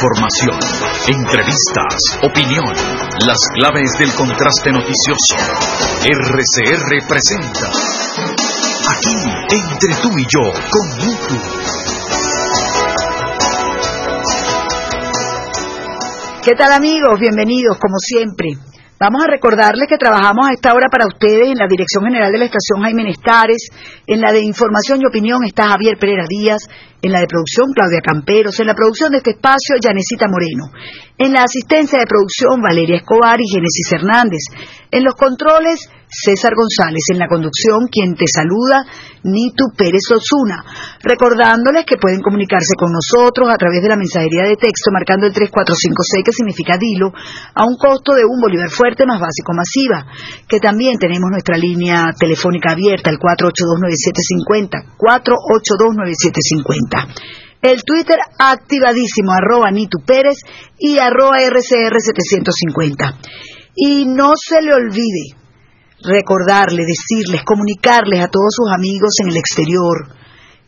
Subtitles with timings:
[0.00, 0.58] Información,
[1.08, 2.64] entrevistas, opinión,
[3.26, 5.36] las claves del contraste noticioso.
[6.08, 7.68] RCR presenta.
[8.88, 9.14] Aquí,
[9.50, 11.34] entre tú y yo, con Nitu.
[16.46, 17.20] ¿Qué tal amigos?
[17.20, 18.69] Bienvenidos, como siempre.
[19.00, 22.36] Vamos a recordarles que trabajamos a esta hora para ustedes en la Dirección General de
[22.36, 23.72] la Estación Jaime Nestares,
[24.06, 26.68] en la de Información y Opinión está Javier Pereira Díaz,
[27.00, 30.68] en la de producción Claudia Camperos, en la producción de este espacio Yanecita Moreno,
[31.16, 34.44] en la asistencia de producción Valeria Escobar y Genesis Hernández,
[34.90, 38.82] en los controles César González, en la conducción quien te saluda
[39.22, 40.58] Nitu Pérez Osuna,
[41.06, 45.32] recordándoles que pueden comunicarse con nosotros a través de la mensajería de texto marcando el
[45.32, 50.10] 3456 que significa Dilo a un costo de un bolívar fuerte más básico masiva,
[50.50, 57.06] que también tenemos nuestra línea telefónica abierta el 4829750, 4829750
[57.62, 60.38] el Twitter activadísimo, arroba Nitu Pérez
[60.78, 63.16] y arroba RCR750.
[63.76, 65.39] Y no se le olvide
[66.02, 70.20] recordarle, decirles, comunicarles a todos sus amigos en el exterior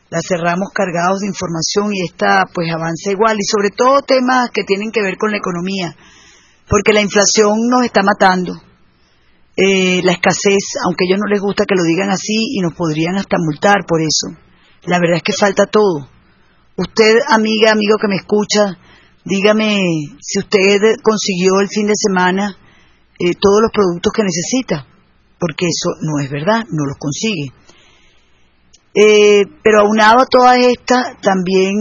[0.09, 4.63] la cerramos cargados de información y esta pues avanza igual y sobre todo temas que
[4.63, 5.95] tienen que ver con la economía,
[6.67, 8.53] porque la inflación nos está matando.
[9.55, 12.73] Eh, la escasez, aunque a ellos no les gusta que lo digan así y nos
[12.73, 14.27] podrían hasta multar por eso.
[14.83, 16.09] La verdad es que falta todo.
[16.77, 18.77] Usted, amiga, amigo que me escucha,
[19.25, 19.77] dígame
[20.21, 22.57] si usted consiguió el fin de semana
[23.19, 24.87] eh, todos los productos que necesita,
[25.37, 27.51] porque eso no es verdad, no los consigue.
[28.93, 31.75] Eh, pero aunado a toda esta, también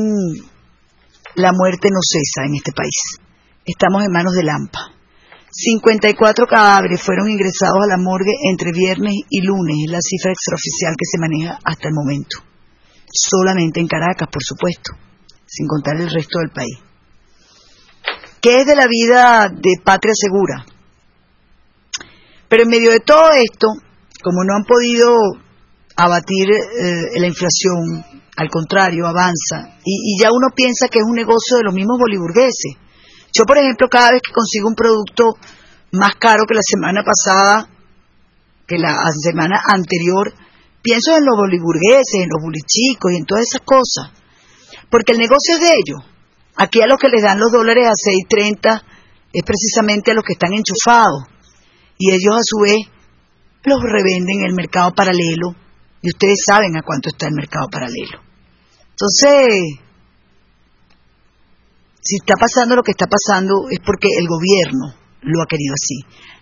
[1.36, 3.18] la muerte no cesa en este país.
[3.64, 4.92] Estamos en manos de Lampa.
[5.50, 10.94] 54 cadáveres fueron ingresados a la morgue entre viernes y lunes, es la cifra extraoficial
[10.96, 12.50] que se maneja hasta el momento.
[13.12, 14.92] Solamente en Caracas, por supuesto,
[15.46, 16.78] sin contar el resto del país.
[18.40, 20.64] ¿Qué es de la vida de Patria Segura?
[22.48, 23.68] Pero en medio de todo esto,
[24.22, 25.14] como no han podido
[25.96, 28.04] abatir eh, la inflación,
[28.36, 31.98] al contrario, avanza, y, y, ya uno piensa que es un negocio de los mismos
[31.98, 32.76] boliburgueses.
[33.32, 35.34] Yo, por ejemplo, cada vez que consigo un producto
[35.92, 37.68] más caro que la semana pasada,
[38.66, 40.32] que la semana anterior,
[40.82, 44.12] pienso en los boliburgueses, en los bulichicos y en todas esas cosas.
[44.90, 46.00] Porque el negocio es de ellos.
[46.56, 48.82] Aquí a los que les dan los dólares a 6.30
[49.32, 51.24] es precisamente a los que están enchufados
[51.96, 52.80] y ellos a su vez
[53.64, 55.54] los revenden en el mercado paralelo
[56.02, 58.20] y ustedes saben a cuánto está el mercado paralelo.
[58.90, 59.80] Entonces,
[62.00, 66.00] si está pasando lo que está pasando es porque el gobierno lo ha querido así.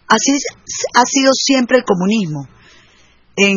[0.09, 0.33] Así
[0.95, 2.49] ha sido siempre el comunismo.
[3.41, 3.57] En,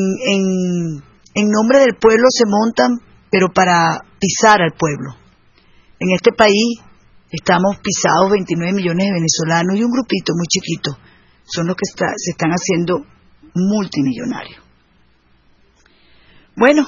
[1.34, 2.92] en, nombre del pueblo se montan,
[3.32, 5.18] pero para pisar al pueblo.
[6.00, 6.80] En este país
[7.32, 10.98] estamos pisados 29 millones de venezolanos y un grupito muy chiquito
[11.54, 13.06] son los que se están haciendo
[13.54, 14.62] multimillonarios.
[16.56, 16.84] Bueno,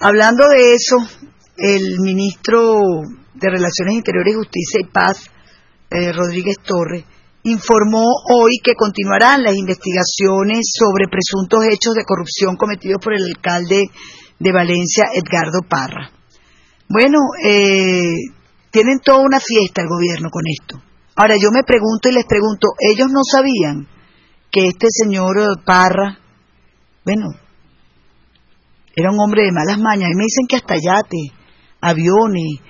[0.00, 0.96] hablando de eso,
[1.56, 2.80] el ministro
[3.34, 5.30] de Relaciones Interiores, Justicia y Paz,
[5.90, 7.04] eh, Rodríguez Torres,
[7.44, 13.84] informó hoy que continuarán las investigaciones sobre presuntos hechos de corrupción cometidos por el alcalde
[14.38, 16.10] de Valencia, Edgardo Parra.
[16.88, 18.14] Bueno, eh,
[18.70, 20.82] tienen toda una fiesta el gobierno con esto.
[21.16, 23.86] Ahora yo me pregunto y les pregunto, ellos no sabían
[24.50, 26.18] que este señor Parra,
[27.04, 27.26] bueno,
[28.96, 31.32] era un hombre de malas mañas, y me dicen que hasta yate,
[31.80, 32.60] aviones,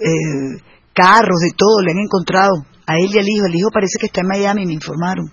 [0.00, 0.62] eh,
[0.92, 2.52] carros, de todo, le han encontrado
[2.90, 3.46] a él y al hijo.
[3.46, 5.30] El hijo parece que está en Miami, me informaron.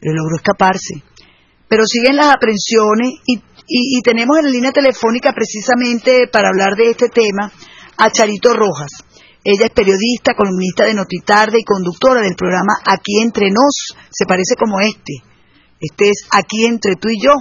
[0.00, 1.02] Pero logró escaparse.
[1.68, 6.76] Pero siguen las aprehensiones y, y, y tenemos en la línea telefónica precisamente para hablar
[6.76, 7.50] de este tema
[7.96, 8.90] a Charito Rojas.
[9.44, 14.54] Ella es periodista, columnista de Notitarde y conductora del programa Aquí entre nos, se parece
[14.56, 15.14] como este.
[15.80, 17.32] Este es Aquí entre tú y yo.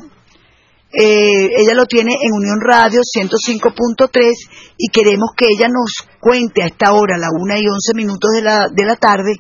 [0.94, 6.68] Eh, ella lo tiene en Unión Radio 105.3 y queremos que ella nos cuente a
[6.68, 9.34] esta hora, a la una y once minutos de la, de la tarde,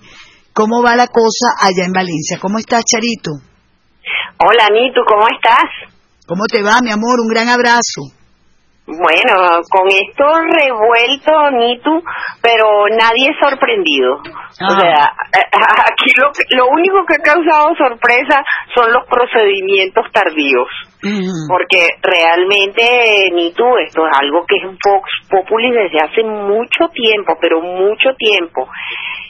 [0.54, 2.40] cómo va la cosa allá en Valencia.
[2.42, 3.32] ¿Cómo estás, Charito?
[4.40, 5.92] Hola, Nitu, ¿cómo estás?
[6.26, 7.20] ¿Cómo te va, mi amor?
[7.20, 8.21] Un gran abrazo.
[8.98, 12.04] Bueno, con esto revuelto, Nitu,
[12.42, 14.16] pero nadie es sorprendido.
[14.16, 14.80] O Ah.
[14.80, 15.12] sea,
[15.92, 18.44] aquí lo, lo único que ha causado sorpresa
[18.76, 20.68] son los procedimientos tardíos.
[21.04, 21.48] Mm.
[21.50, 22.84] Porque realmente,
[23.34, 28.10] Nitu, esto es algo que es un Vox Populi desde hace mucho tiempo, pero mucho
[28.18, 28.68] tiempo.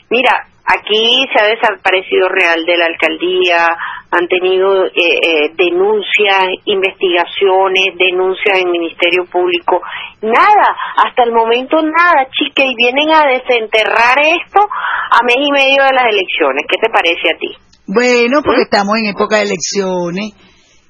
[0.09, 0.31] Mira,
[0.65, 3.67] aquí se ha desaparecido Real de la alcaldía,
[4.11, 9.81] han tenido eh, eh, denuncias, investigaciones, denuncias en Ministerio Público.
[10.21, 10.67] Nada,
[11.05, 15.93] hasta el momento nada, chica, y vienen a desenterrar esto a mes y medio de
[15.93, 16.65] las elecciones.
[16.67, 17.51] ¿Qué te parece a ti?
[17.87, 20.33] Bueno, porque estamos en época de elecciones.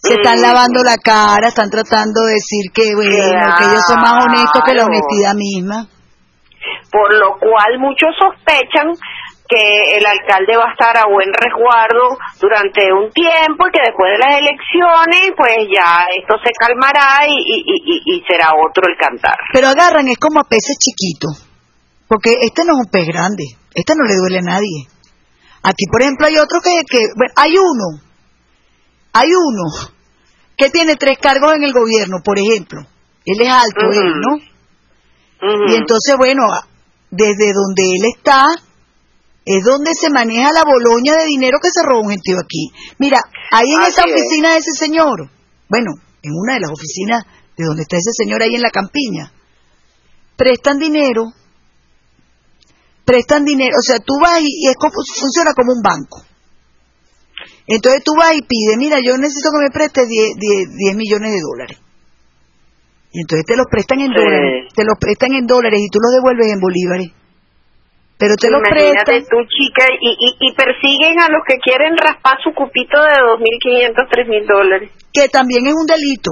[0.02, 0.42] Se están Mm.
[0.42, 3.12] lavando la cara, están tratando de decir que, bueno,
[3.58, 5.86] que ellos son más honestos que la honestidad misma.
[6.92, 8.92] por lo cual muchos sospechan
[9.52, 14.08] que el alcalde va a estar a buen resguardo durante un tiempo y que después
[14.16, 18.96] de las elecciones pues ya esto se calmará y, y, y, y será otro el
[18.96, 19.36] cantar.
[19.52, 21.52] Pero agarran, es como a peces chiquitos.
[22.08, 23.44] Porque este no es un pez grande.
[23.74, 24.88] Este no le duele a nadie.
[25.64, 28.04] Aquí, por ejemplo, hay otro que, que bueno, hay uno.
[29.14, 29.92] Hay uno
[30.58, 32.82] que tiene tres cargos en el gobierno, por ejemplo.
[33.26, 34.38] Él es alto, él, ¿no?
[35.68, 36.44] Y entonces, bueno,
[37.10, 38.46] desde donde él está,
[39.46, 42.70] es donde se maneja la boloña de dinero que se roba un gentío aquí.
[43.00, 43.20] Mira,
[43.52, 44.14] ahí en Así esa es.
[44.14, 45.30] oficina de ese señor,
[45.70, 45.92] bueno,
[46.22, 47.24] en una de las oficinas
[47.58, 49.32] de donde está ese señor ahí en la campiña,
[50.38, 51.26] prestan dinero,
[53.06, 56.24] prestan dinero, o sea, tú vas y, y es como, funciona como un banco.
[57.68, 61.32] Entonces tú vas y pides, mira, yo necesito que me prestes 10, 10 10 millones
[61.34, 61.78] de dólares.
[63.14, 64.16] Y entonces te los prestan en Sí.
[64.16, 67.10] dólares, te los prestan en dólares y tú los devuelves en bolívares.
[68.22, 69.30] Pero te los Imagínate prestan.
[69.34, 73.98] tú, chica, y, y, y persiguen a los que quieren raspar su cupito de 2.500,
[73.98, 74.92] 3.000 dólares.
[75.12, 76.30] que también es un delito.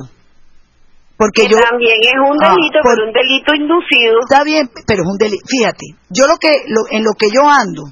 [1.18, 4.16] Porque Que yo también es un Ah, delito, por- pero un delito inducido.
[4.24, 5.44] está bien, pero es un delito.
[5.50, 7.90] Fíjate, yo lo que lo- en lo que yo ando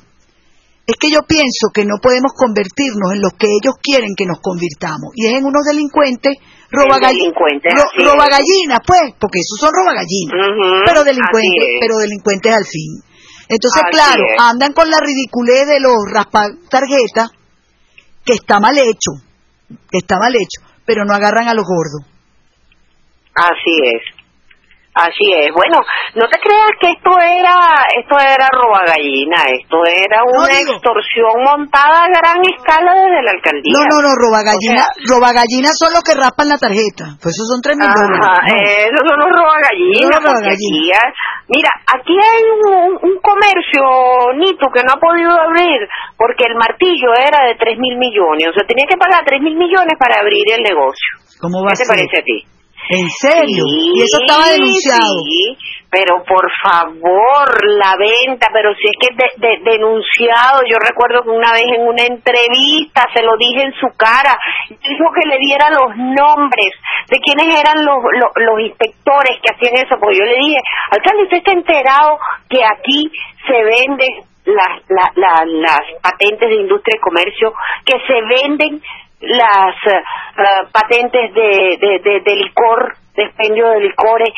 [0.88, 4.40] es que yo pienso que no podemos convertirnos en lo que ellos quieren que nos
[4.40, 8.06] convirtamos y es en unos delincuentes así es.
[8.08, 11.80] robagallinas, pues, porque esos son robagallinas, pero delincuentes, es.
[11.84, 12.92] pero delincuentes al fin.
[13.50, 14.42] Entonces, Así claro, es.
[14.42, 17.30] andan con la ridiculez de los raspa tarjetas
[18.26, 19.12] que está mal hecho,
[19.90, 22.04] que está mal hecho, pero no agarran a los gordos.
[23.36, 24.02] Así es.
[24.98, 25.54] Así es.
[25.54, 25.78] Bueno,
[26.18, 27.54] no te creas que esto era
[28.02, 33.78] esto era robagallina, esto era No, una extorsión montada a gran escala desde la alcaldía.
[33.78, 37.14] No, no, no, robagallinas, O sea- robagallinas son los que raspan la tarjeta.
[37.22, 38.26] Pues esos son tres mil dólares.
[38.26, 38.34] No.
[38.58, 40.18] esos son los porque robagallinas.
[40.18, 41.14] aquí hay-
[41.48, 43.82] mira, aquí hay un, un comercio,
[44.36, 48.50] Nito, que no ha podido abrir porque el martillo era de tres mil millones.
[48.50, 51.10] O sea, tenía que pagar tres mil millones para abrir el negocio.
[51.40, 51.96] ¿Cómo va ¿Qué te a ser?
[51.96, 52.38] parece a ti?
[52.90, 53.64] ¿En serio?
[53.68, 55.16] Sí, y eso estaba denunciado.
[55.28, 55.58] Sí,
[55.90, 57.48] pero por favor,
[57.78, 61.88] la venta, pero si es que de, de- denunciado, yo recuerdo que una vez en
[61.88, 64.38] una entrevista se lo dije en su cara,
[64.70, 66.72] dijo que le diera los nombres
[67.10, 70.60] de quiénes eran los, los, los inspectores que hacían eso, porque yo le dije,
[70.92, 72.20] alcalde, usted está enterado
[72.50, 73.10] que aquí
[73.48, 77.54] se venden las, la- la- las patentes de industria y comercio,
[77.86, 78.82] que se venden
[79.20, 84.30] las eh, patentes de, de, de licor, de expendio de licores,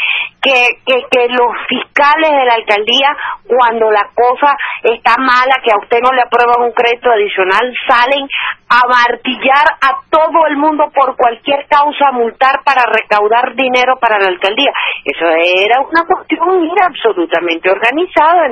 [0.41, 3.11] que, que, que los fiscales de la alcaldía,
[3.45, 8.25] cuando la cosa está mala, que a usted no le aprueban un crédito adicional, salen
[8.69, 14.17] a martillar a todo el mundo por cualquier causa, a multar para recaudar dinero para
[14.17, 14.71] la alcaldía.
[15.03, 18.47] Eso era una cuestión, mira, absolutamente organizada.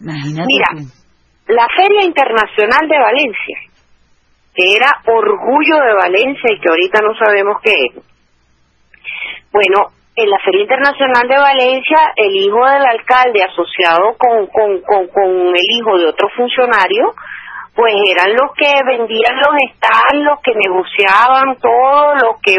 [0.00, 0.90] Imagínate Mira,
[1.48, 3.58] la Feria Internacional de Valencia,
[4.54, 8.11] que era orgullo de Valencia y que ahorita no sabemos qué es.
[9.52, 15.08] Bueno, en la Feria Internacional de Valencia, el hijo del alcalde asociado con, con, con,
[15.08, 17.12] con el hijo de otro funcionario,
[17.74, 22.56] pues eran los que vendían los stands, los que negociaban todo, los que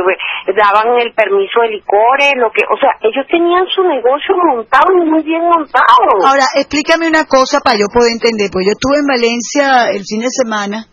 [0.58, 5.06] daban el permiso de licores, lo que, o sea, ellos tenían su negocio montado y
[5.06, 6.10] muy bien montado.
[6.26, 10.22] Ahora, explícame una cosa para yo poder entender, pues yo estuve en Valencia el fin
[10.26, 10.93] de semana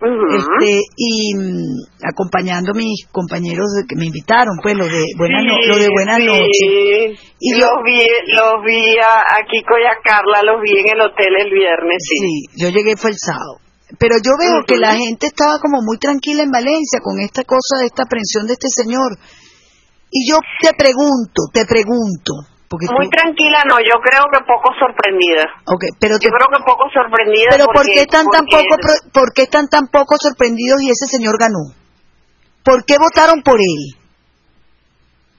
[0.00, 5.88] Este y mm, acompañando mis compañeros que me invitaron, pues los de buenas no- de
[5.92, 6.24] buenas sí.
[6.24, 7.20] noches.
[7.38, 8.00] Y yo- los vi,
[8.32, 11.98] los vi a, a Kiko y a Carla, los vi en el hotel el viernes,
[12.00, 12.16] sí.
[12.16, 13.60] Sí, yo llegué fue el sábado.
[13.98, 17.80] pero yo veo que la gente estaba como muy tranquila en Valencia con esta cosa
[17.80, 19.18] de esta aprehensión de este señor.
[20.12, 22.32] Y yo te pregunto, te pregunto,
[22.70, 25.42] porque muy tranquila no, yo creo que poco sorprendida.
[25.66, 27.50] Okay, pero yo creo que poco sorprendida.
[27.50, 28.72] Pero ¿por qué están tan poco,
[29.10, 31.74] por qué están tan poco sorprendidos y ese señor ganó?
[32.62, 33.98] ¿Por qué votaron por él?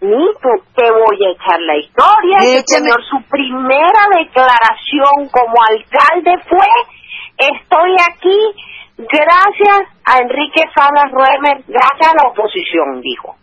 [0.04, 0.28] Ni
[0.76, 2.36] te voy a echar la historia.
[2.44, 6.68] El señor, su primera declaración como alcalde fue:
[7.40, 8.40] Estoy aquí
[9.08, 13.40] gracias a Enrique Salas Ruemer, gracias a la oposición, dijo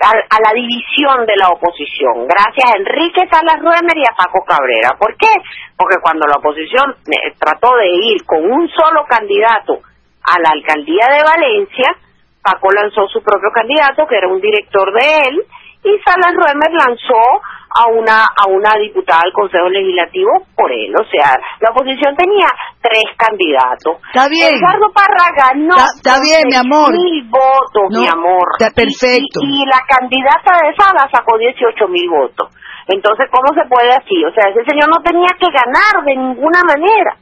[0.00, 4.96] a, la división de la oposición, gracias a Enrique Salas Ruemer y a Paco Cabrera.
[4.98, 5.28] ¿Por qué?
[5.76, 9.80] Porque cuando la oposición eh, trató de ir con un solo candidato
[10.24, 11.96] a la alcaldía de Valencia,
[12.42, 15.44] Paco lanzó su propio candidato, que era un director de él,
[15.84, 17.20] y Salas Ruemer lanzó
[17.70, 20.90] a una a una diputada del Consejo Legislativo por él.
[20.98, 22.50] O sea, la oposición tenía
[22.82, 24.02] tres candidatos.
[24.10, 24.50] Está bien.
[24.58, 26.90] Eduardo Parra ganó está, bien, mi amor.
[26.92, 28.58] mil votos, mi amor.
[28.58, 29.38] Está perfecto.
[29.46, 32.50] Y, la candidata de Sala sacó 18 mil votos.
[32.88, 34.18] Entonces, ¿cómo se puede así?
[34.26, 37.14] O sea, ese señor no tenía que ganar de ninguna manera.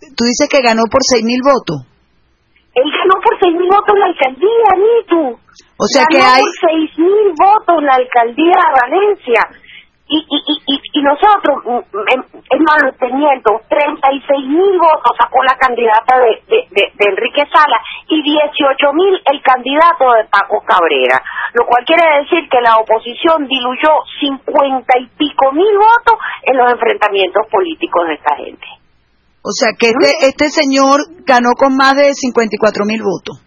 [0.00, 1.90] Tú dices que ganó por seis mil votos.
[2.72, 5.49] Él ganó por seis mil votos la alcaldía, ni tú.
[5.80, 6.44] O sea que hay...
[6.44, 9.40] por seis mil votos la alcaldía de Valencia.
[10.12, 16.18] Y, y, y, y nosotros, mm, mm, en mantenimiento, 36 mil votos sacó la candidata
[16.18, 17.78] de, de, de, Enrique Sala
[18.10, 21.22] y 18 mil el candidato de Paco Cabrera,
[21.54, 26.72] lo cual quiere decir que la oposición diluyó 50 y pico mil votos en los
[26.72, 28.66] enfrentamientos políticos de esta gente.
[29.46, 33.46] O sea que este, este señor ganó con más de 54 mil votos.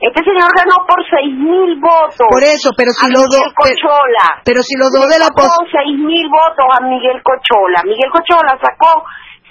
[0.00, 2.24] Este señor ganó por seis mil votos.
[2.32, 3.52] Por eso, pero si los dos.
[3.52, 4.40] Cochola.
[4.48, 7.84] Pero, si los dos de la sacó seis mil votos a Miguel Cochola.
[7.84, 9.04] Miguel Cochola sacó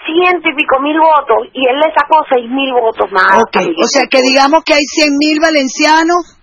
[0.10, 3.46] ciento y pico mil votos y él le sacó seis mil votos más.
[3.46, 6.34] Ok, o sea que digamos que hay cien mil valencianos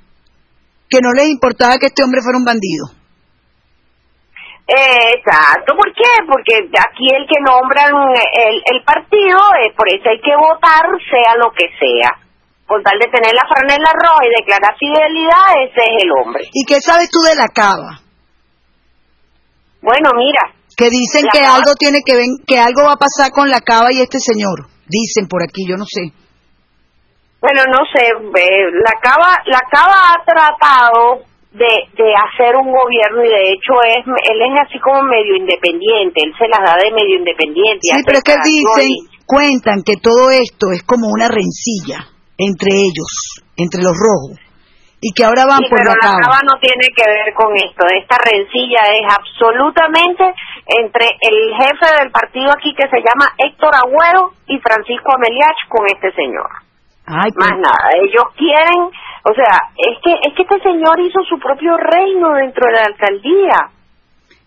[0.86, 2.86] que no les importaba que este hombre fuera un bandido.
[4.70, 6.22] exacto, ¿por qué?
[6.30, 11.34] Porque aquí el que nombran el, el partido, eh, por eso hay que votar sea
[11.42, 12.25] lo que sea
[12.66, 16.42] con tal de tener la franela roja y declarar fidelidad, ese es el hombre.
[16.52, 18.02] ¿Y qué sabes tú de la cava?
[19.80, 20.50] Bueno, mira.
[20.76, 23.94] Que dicen que algo tiene que ver, que algo va a pasar con la cava
[23.94, 24.66] y este señor.
[24.84, 26.10] Dicen por aquí, yo no sé.
[27.40, 33.30] Bueno, no sé, la cava, la cava ha tratado de, de hacer un gobierno y
[33.30, 37.16] de hecho es él es así como medio independiente, él se las da de medio
[37.16, 37.80] independiente.
[37.80, 38.90] Sí, pero es que dicen,
[39.24, 44.38] cuentan que todo esto es como una rencilla entre ellos, entre los rojos,
[45.00, 46.40] y que ahora van por pero la cava.
[46.44, 47.84] no tiene que ver con esto.
[47.94, 50.24] Esta rencilla es absolutamente
[50.66, 55.84] entre el jefe del partido aquí que se llama Héctor Agüero y Francisco Ameliach con
[55.86, 56.48] este señor.
[57.06, 61.38] Ay, Más nada, ellos quieren, o sea, es que es que este señor hizo su
[61.38, 63.70] propio reino dentro de la alcaldía.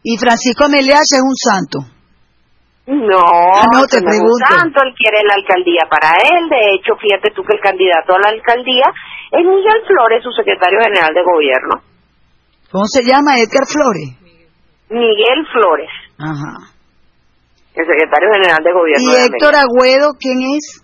[0.03, 1.99] Y Francisco Ameliach es un santo.
[2.89, 4.50] No, ah, no te pregunto.
[4.50, 6.50] tanto, él quiere la alcaldía para él.
[6.50, 8.89] De hecho, fíjate tú que el candidato a la alcaldía
[9.29, 11.86] es Miguel Flores, su secretario general de gobierno.
[12.72, 14.17] ¿Cómo se llama Edgar Flores?
[14.89, 15.89] Miguel Flores.
[16.17, 16.74] Ajá.
[17.77, 19.05] El secretario general de gobierno.
[19.05, 20.81] ¿Y Héctor Agüedo quién es?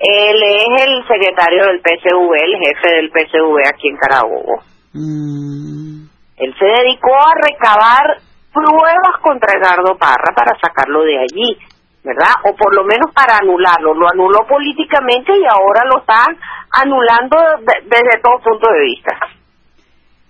[0.00, 4.56] Él es el secretario del PSV, el jefe del PSV aquí en Carabobo.
[4.94, 6.08] Mm.
[6.36, 11.58] Él se dedicó a recabar pruebas contra Edgardo Parra para sacarlo de allí,
[12.04, 12.38] ¿verdad?
[12.46, 13.92] O por lo menos para anularlo.
[13.94, 16.38] Lo anuló políticamente y ahora lo están
[16.70, 17.36] anulando
[17.82, 19.18] desde todo punto de vista.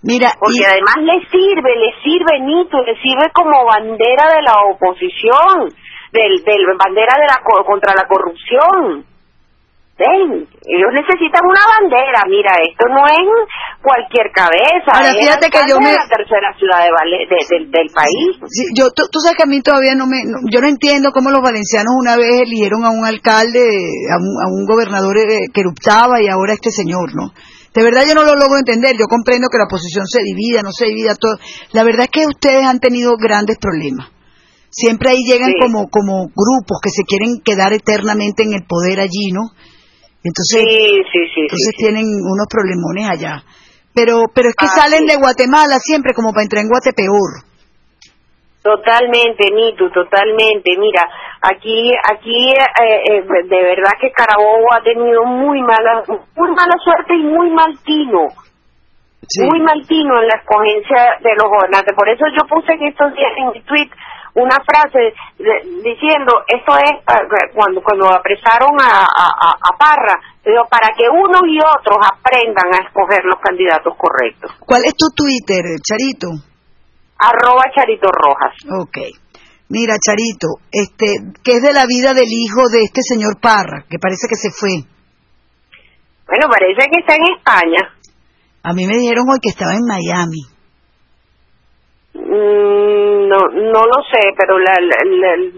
[0.01, 5.69] Mira, porque además le sirve, le sirve Nito, le sirve como bandera de la oposición,
[6.11, 9.05] del, del bandera de la contra la corrupción.
[9.95, 12.19] Ven, ellos necesitan una bandera.
[12.27, 13.23] Mira, esto no es
[13.79, 14.91] cualquier cabeza.
[14.91, 15.95] Ahora, fíjate que yo me...
[15.95, 16.91] la tercera ciudad de
[17.71, 18.27] del país.
[18.51, 20.19] Sí, yo, tú, sabes que a mí todavía no me...
[20.51, 24.47] yo no entiendo cómo los valencianos una vez eligieron a un alcalde, a un, a
[24.51, 27.31] un gobernador eh, que eruptaba y ahora este señor, ¿no?
[27.71, 28.99] De verdad yo no lo logro entender.
[28.99, 31.39] Yo comprendo que la oposición se divida, no se divida todo.
[31.71, 34.11] La verdad es que ustedes han tenido grandes problemas.
[34.75, 39.31] Siempre ahí llegan como, como grupos que se quieren quedar eternamente en el poder allí,
[39.31, 39.55] ¿no?
[40.25, 40.57] Entonces,
[41.37, 43.45] entonces tienen unos problemones allá.
[43.93, 47.45] Pero, pero es que salen de Guatemala siempre como para entrar en Guatepeor.
[48.65, 50.73] Totalmente, Nitu, totalmente.
[50.81, 51.05] Mira,
[51.45, 57.13] aquí, aquí, eh, eh, de verdad que Carabobo ha tenido muy mala, muy mala suerte
[57.13, 58.25] y muy mal tino.
[59.45, 61.93] Muy mal tino en la escogencia de los gobernantes.
[61.95, 63.89] Por eso yo puse en estos días en mi tweet
[64.35, 71.07] una frase diciendo, esto es eh, cuando cuando apresaron a, a, Parra, digo, para que
[71.09, 74.51] unos y otros aprendan a escoger los candidatos correctos.
[74.59, 76.27] ¿Cuál es tu Twitter, Charito?
[77.17, 78.53] Arroba Charito Rojas.
[78.83, 78.97] Ok.
[79.69, 83.99] Mira, Charito, este, ¿qué es de la vida del hijo de este señor Parra, que
[83.99, 84.83] parece que se fue?
[86.27, 87.95] Bueno, parece que está en España.
[88.63, 90.43] A mí me dijeron hoy que estaba en Miami.
[92.13, 94.73] Mm, no, no lo sé, pero la,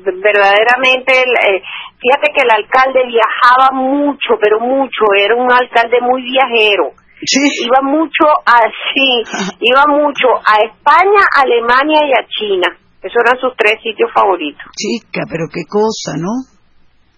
[0.05, 1.61] verdaderamente, eh,
[1.99, 6.91] fíjate que el alcalde viajaba mucho, pero mucho, era un alcalde muy viajero.
[7.23, 7.65] Sí.
[7.65, 9.23] Iba mucho así,
[9.61, 12.67] iba mucho a España, Alemania y a China.
[13.01, 14.65] Esos eran sus tres sitios favoritos.
[14.75, 16.56] Chica, pero qué cosa, ¿no?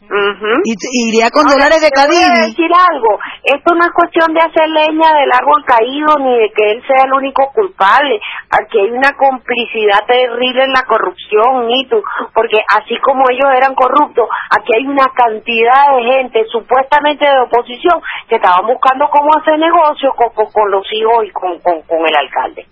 [0.10, 0.74] Y,
[1.10, 2.18] iría con dólares de Cadiz.
[2.18, 3.20] Voy decir algo.
[3.44, 7.06] Esto no es cuestión de hacer leña del árbol caído ni de que él sea
[7.06, 8.20] el único culpable.
[8.50, 12.02] Aquí hay una complicidad terrible en la corrupción, Nito,
[12.34, 18.02] porque así como ellos eran corruptos, aquí hay una cantidad de gente supuestamente de oposición
[18.28, 22.66] que estaban buscando cómo hacer negocio con, con, los hijos y con, con, el alcalde.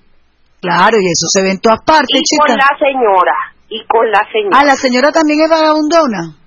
[0.61, 3.37] Claro, y eso se ve en todas partes, y con la señora,
[3.69, 4.57] y con la señora.
[4.57, 6.46] Ah, la señora también es vagabundona.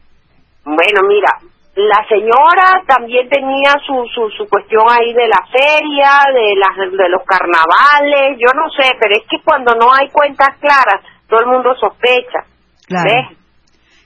[0.64, 1.32] Bueno, mira,
[1.74, 7.08] la señora también tenía su, su, su cuestión ahí de la feria, de, las, de
[7.08, 11.46] los carnavales, yo no sé, pero es que cuando no hay cuentas claras, todo el
[11.46, 12.44] mundo sospecha.
[12.86, 13.38] Claro.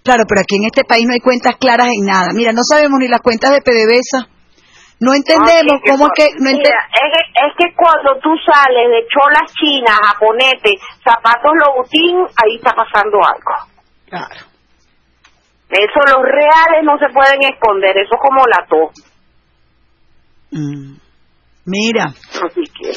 [0.05, 2.29] Claro, pero aquí en este país no hay cuentas claras en nada.
[2.35, 4.29] Mira, no sabemos ni las cuentas de PDVSA.
[5.01, 6.29] No entendemos cómo es que...
[6.39, 12.21] No es, que, es que cuando tú sales de cholas chinas a ponerte zapatos lobutín,
[12.37, 13.53] ahí está pasando algo.
[14.07, 14.54] Claro.
[15.71, 18.93] Eso los reales no se pueden esconder, eso es como la tos.
[20.51, 20.97] Mm.
[21.67, 22.05] Mira.
[22.05, 22.93] Así que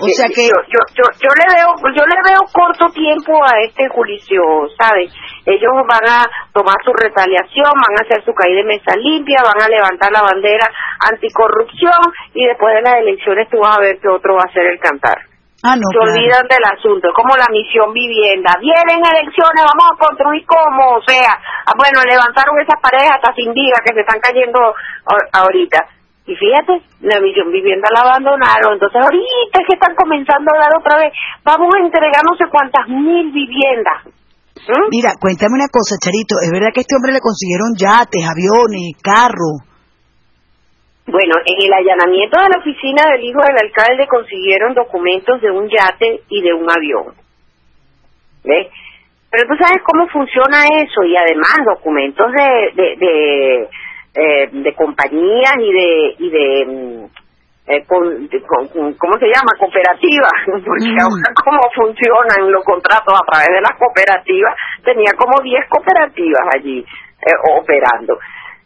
[0.00, 3.60] o sea que yo, yo, yo, yo, le veo yo le veo corto tiempo a
[3.60, 4.40] este juicio,
[4.80, 5.12] ¿sabes?
[5.44, 6.24] Ellos van a
[6.54, 10.22] tomar su retaliación, van a hacer su caída de mesa limpia, van a levantar la
[10.22, 10.72] bandera
[11.04, 12.00] anticorrupción
[12.32, 14.80] y después de las elecciones tú vas a ver que otro va a ser el
[14.80, 15.29] cantar.
[15.60, 18.56] Ah, no, se olvidan del asunto, es como la misión vivienda.
[18.56, 23.52] Vienen elecciones, vamos a construir como, o sea, ah, bueno, levantaron esas paredes hasta sin
[23.52, 24.56] vida que se están cayendo
[25.36, 25.84] ahorita.
[26.24, 30.72] Y fíjate, la misión vivienda la abandonaron, entonces ahorita es que están comenzando a dar
[30.78, 31.12] otra vez,
[31.44, 34.16] vamos a entregar no sé cuántas mil viviendas.
[34.64, 34.88] ¿Mm?
[34.88, 38.96] Mira, cuéntame una cosa, Charito, ¿es verdad que a este hombre le consiguieron yates, aviones,
[39.02, 39.69] carros?
[41.10, 45.68] Bueno, en el allanamiento de la oficina del hijo del alcalde consiguieron documentos de un
[45.68, 47.14] yate y de un avión.
[48.44, 48.68] ¿Ves?
[49.30, 53.68] Pero tú sabes cómo funciona eso y además documentos de de, de,
[54.14, 57.04] eh, compañías y de y de, mm,
[57.66, 59.52] eh, ¿cómo se llama?
[59.58, 61.00] Cooperativas, porque mm.
[61.00, 66.80] ahora cómo funcionan los contratos a través de las cooperativas, tenía como 10 cooperativas allí
[66.80, 68.18] eh, operando.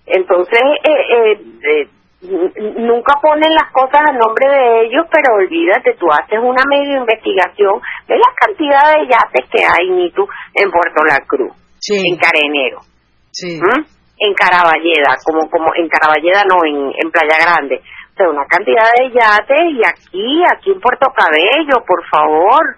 [0.06, 1.88] Entonces, eh, eh,
[2.24, 7.80] nunca ponen las cosas a nombre de ellos, pero olvídate, tú haces una medio investigación
[8.08, 11.52] de la cantidad de yates que hay, ni tú, en Puerto La Cruz,
[11.90, 13.84] en Carenero, ¿Mm?
[14.18, 17.80] en Caraballeda, como, como en Caraballeda no, en, en Playa Grande.
[18.14, 22.76] O sea, una cantidad de yates y aquí, aquí en Puerto Cabello, por favor.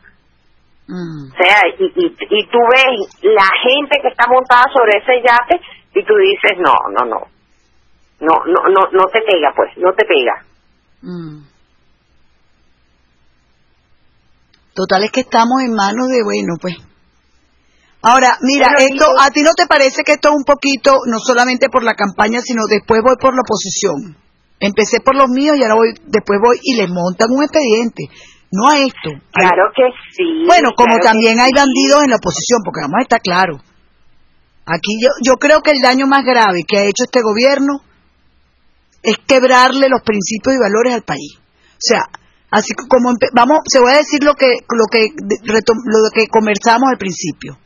[0.89, 1.29] Mm.
[1.29, 5.61] O sea, y, y, y tú ves la gente que está montada sobre ese yate
[5.95, 7.36] y tú dices, no, no, no,
[8.21, 10.45] no, no, no, no te pega, pues, no te pega.
[11.03, 11.45] Mm.
[14.75, 16.77] Total es que estamos en manos de, bueno, pues.
[18.03, 21.69] Ahora, mira, esto, ¿a ti no te parece que esto es un poquito, no solamente
[21.69, 24.17] por la campaña, sino después voy por la oposición?
[24.61, 28.05] Empecé por los míos y ahora voy, después voy y les montan un expediente.
[28.53, 29.11] No a esto.
[29.33, 30.47] Claro que sí.
[30.47, 33.61] Bueno, como también hay bandidos en la oposición, porque vamos a estar claros.
[34.65, 37.81] Aquí yo, yo creo que el daño más grave que ha hecho este gobierno
[39.07, 41.39] es quebrarle los principios y valores al país.
[41.39, 42.03] O sea,
[42.51, 46.99] así como vamos, se voy a decir lo que lo que lo que conversamos al
[46.99, 47.57] principio.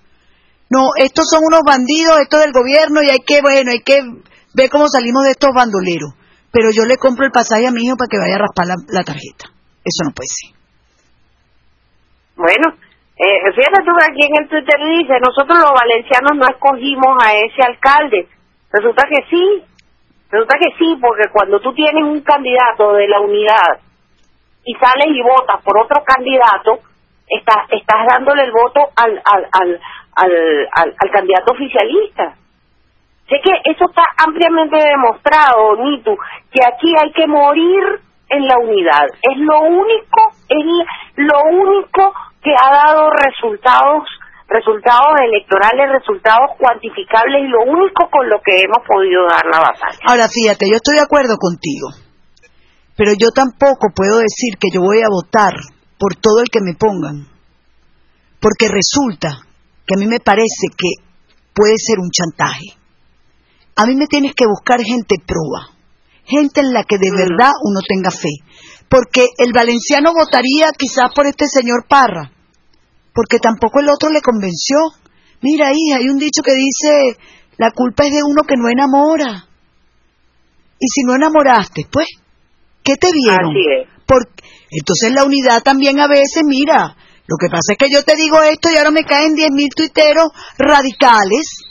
[0.69, 4.05] No, estos son unos bandidos, esto del gobierno y hay que bueno, hay que
[4.53, 6.13] ver cómo salimos de estos bandoleros.
[6.53, 9.03] Pero yo le compro el pasaje a mi hijo para que vaya a raspar la,
[9.03, 9.49] tarjeta.
[9.81, 10.51] Eso no puede ser.
[12.37, 12.75] Bueno,
[13.17, 17.63] eh, fíjate tú aquí en el Twitter dice, nosotros los valencianos no escogimos a ese
[17.65, 18.29] alcalde.
[18.73, 19.70] Resulta que sí,
[20.31, 23.81] Resulta que sí, porque cuando tú tienes un candidato de la unidad
[24.65, 26.79] y sales y votas por otro candidato,
[27.27, 29.81] estás, estás dándole el voto al, al, al,
[30.15, 32.35] al, al, candidato oficialista.
[33.29, 36.17] Sé que eso está ampliamente demostrado, Nitu,
[36.53, 39.07] que aquí hay que morir en la unidad.
[39.23, 40.65] Es lo único, es
[41.17, 42.13] lo único
[42.43, 44.05] que ha dado resultados
[44.51, 50.03] resultados electorales, resultados cuantificables y lo único con lo que hemos podido dar la batalla.
[50.11, 51.95] Ahora, fíjate, yo estoy de acuerdo contigo,
[52.99, 55.55] pero yo tampoco puedo decir que yo voy a votar
[55.95, 57.31] por todo el que me pongan,
[58.43, 59.47] porque resulta
[59.87, 60.99] que a mí me parece que
[61.55, 62.75] puede ser un chantaje.
[63.77, 65.79] A mí me tienes que buscar gente proba,
[66.27, 68.35] gente en la que de verdad uno tenga fe,
[68.89, 72.33] porque el valenciano votaría quizás por este señor Parra,
[73.15, 74.77] porque tampoco el otro le convenció.
[75.43, 77.17] Mira, hija, hay un dicho que dice,
[77.57, 79.47] la culpa es de uno que no enamora.
[80.79, 82.07] Y si no enamoraste, pues,
[82.83, 83.55] ¿qué te vieron?
[84.07, 86.97] Porque, entonces la unidad también a veces, mira,
[87.27, 89.69] lo que pasa es que yo te digo esto y ahora me caen diez mil
[89.71, 91.63] tuiteros radicales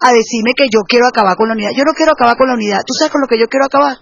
[0.00, 1.70] a decirme que yo quiero acabar con la unidad.
[1.76, 2.80] Yo no quiero acabar con la unidad.
[2.86, 3.96] ¿Tú sabes con lo que yo quiero acabar?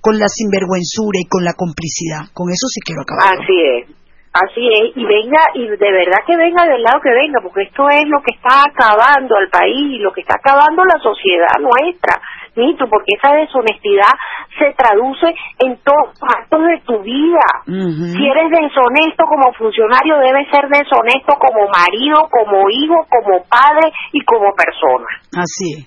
[0.00, 2.30] Con la sinvergüenzura y con la complicidad.
[2.32, 3.34] Con eso sí quiero acabar.
[3.34, 4.03] Así es.
[4.34, 7.86] Así es, y venga, y de verdad que venga del lado que venga, porque esto
[7.88, 12.18] es lo que está acabando al país, lo que está acabando la sociedad nuestra,
[12.56, 14.10] Nito, porque esa deshonestidad
[14.58, 15.30] se traduce
[15.62, 17.46] en todos los actos de tu vida.
[17.62, 24.18] Si eres deshonesto como funcionario, debes ser deshonesto como marido, como hijo, como padre y
[24.24, 25.14] como persona.
[25.30, 25.86] Así es,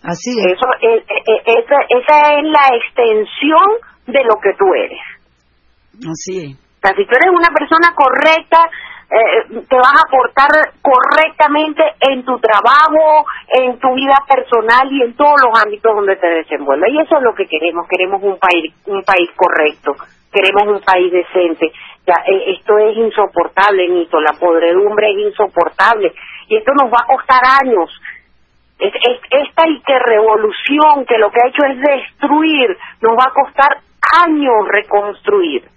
[0.00, 0.56] así es.
[0.56, 3.68] Eso, e, e, e, esa, esa es la extensión
[4.06, 5.04] de lo que tú eres.
[6.00, 8.68] Así es si tú eres una persona correcta,
[9.10, 10.48] eh, te vas a portar
[10.82, 16.26] correctamente en tu trabajo, en tu vida personal y en todos los ámbitos donde te
[16.26, 16.92] desenvuelves.
[16.92, 17.86] Y eso es lo que queremos.
[17.88, 19.94] Queremos un país, un país correcto.
[20.32, 21.66] Queremos un país decente.
[21.66, 24.20] Eh, esto es insoportable, Nito.
[24.20, 26.12] La podredumbre es insoportable.
[26.48, 27.90] Y esto nos va a costar años.
[28.78, 33.78] Es, es, esta revolución que lo que ha hecho es destruir, nos va a costar
[34.26, 35.73] años reconstruir.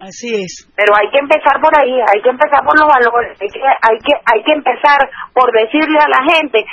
[0.00, 0.66] Así es.
[0.74, 3.98] Pero hay que empezar por ahí, hay que empezar por los valores, hay que, hay
[4.00, 4.98] que, hay que empezar
[5.34, 6.64] por decirle a la gente,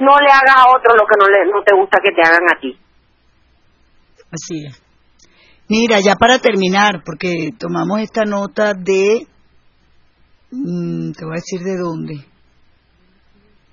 [0.00, 2.44] no le hagas a otro lo que no, le, no te gusta que te hagan
[2.54, 2.78] a ti.
[4.30, 4.82] Así es.
[5.68, 9.26] Mira, ya para terminar, porque tomamos esta nota de,
[10.52, 12.14] mm, te voy a decir de dónde,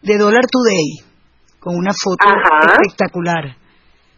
[0.01, 1.03] de Dollar Today,
[1.59, 2.25] con una foto
[2.81, 3.57] espectacular.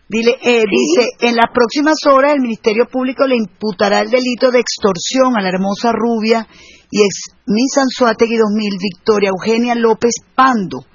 [0.08, 4.60] Dile, eh, Dice, en las próximas horas el Ministerio Público le imputará el delito de
[4.60, 6.48] extorsión a la hermosa rubia
[6.92, 10.86] y ex Miss Anzuategui 2000, Victoria Eugenia López Pando,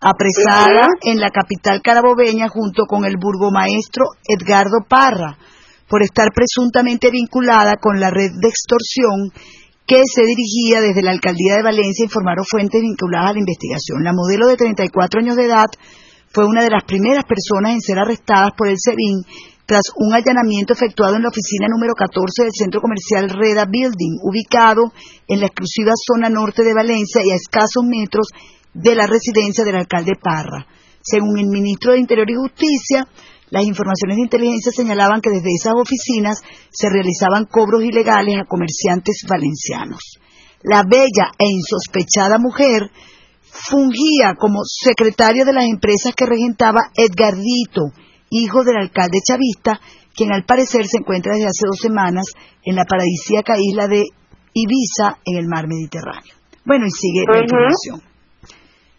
[0.00, 5.36] apresada en la capital carabobeña junto con el burgomaestro Edgardo Parra,
[5.86, 9.28] por estar presuntamente vinculada con la red de extorsión
[9.86, 14.02] que se dirigía desde la alcaldía de Valencia, informaron fuentes vinculadas a la investigación.
[14.02, 15.68] La modelo de 34 años de edad
[16.34, 19.22] fue una de las primeras personas en ser arrestadas por el SEBIN
[19.66, 24.92] tras un allanamiento efectuado en la oficina número 14 del centro comercial Reda Building, ubicado
[25.28, 28.26] en la exclusiva zona norte de Valencia y a escasos metros
[28.74, 30.66] de la residencia del alcalde Parra.
[31.00, 33.06] Según el ministro de Interior y Justicia,
[33.50, 39.22] las informaciones de inteligencia señalaban que desde esas oficinas se realizaban cobros ilegales a comerciantes
[39.28, 40.18] valencianos.
[40.64, 42.90] La bella e insospechada mujer
[43.54, 47.94] fungía como secretario de las empresas que regentaba Edgardito,
[48.30, 49.80] hijo del alcalde chavista,
[50.14, 52.26] quien al parecer se encuentra desde hace dos semanas
[52.62, 54.02] en la paradisíaca isla de
[54.52, 56.34] Ibiza, en el mar Mediterráneo.
[56.64, 58.02] Bueno, y sigue la información.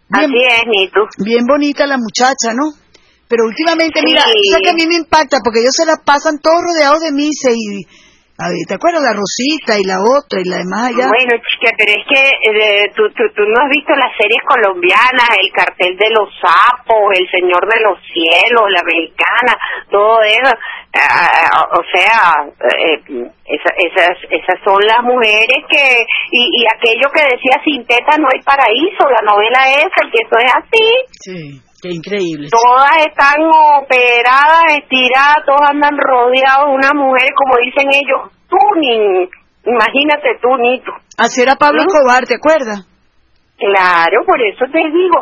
[0.08, 1.00] Bien, Así es, Nito.
[1.24, 2.72] Bien bonita la muchacha, ¿no?
[3.28, 6.62] Pero últimamente, mira, eso que a mí me impacta, porque ellos se la pasan todos
[6.62, 7.84] rodeados de misa y
[8.36, 11.08] ¿Te acuerdas la Rosita y la otra y la demás allá?
[11.08, 15.39] Bueno, chica, pero es que eh, tú, tú, tú, no has visto las series colombianas,
[15.39, 19.56] el cartel de los sapos, el señor de los cielos, la americana,
[19.89, 20.52] todo eso.
[21.00, 22.43] Ah, o sea,
[22.76, 23.00] eh,
[23.48, 28.41] esas, esas son las mujeres que, y, y aquello que decía sin teta no hay
[28.43, 30.88] paraíso, la novela esa, que eso es así.
[31.24, 31.64] Sí.
[31.86, 32.50] Qué increíble.
[32.50, 33.38] Todas están
[33.78, 39.30] operadas, estiradas, todas andan rodeadas de una mujer, como dicen ellos, tuning.
[39.69, 40.89] Imagínate tú, Nito.
[41.15, 41.86] Así era Pablo ¿Mm?
[41.86, 42.89] Escobar, ¿te acuerdas?
[43.62, 45.21] Claro, por eso te digo,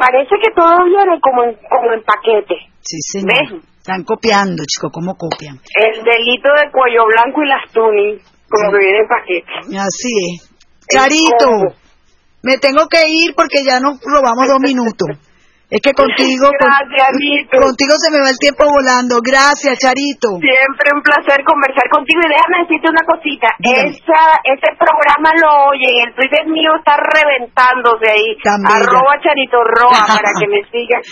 [0.00, 2.56] parece que todo viene como en, como en paquete.
[2.80, 3.60] Sí, señor.
[3.60, 5.60] Están copiando, chico, ¿cómo copian?
[5.76, 8.16] El delito de cuello blanco y las tuning,
[8.48, 9.52] como que viene en paquete.
[9.76, 10.48] Así es.
[10.88, 11.76] Charito,
[12.42, 15.20] me tengo que ir porque ya nos robamos dos minutos.
[15.70, 19.22] Es que contigo, contigo se me va el tiempo volando.
[19.22, 20.34] Gracias, Charito.
[20.42, 22.18] Siempre un placer conversar contigo.
[22.26, 23.48] Y déjame decirte una cosita.
[23.62, 28.34] Esa, ese programa lo oye, el Twitter mío está reventándose ahí.
[28.66, 31.06] Arroba Charito Roa para que me sigan.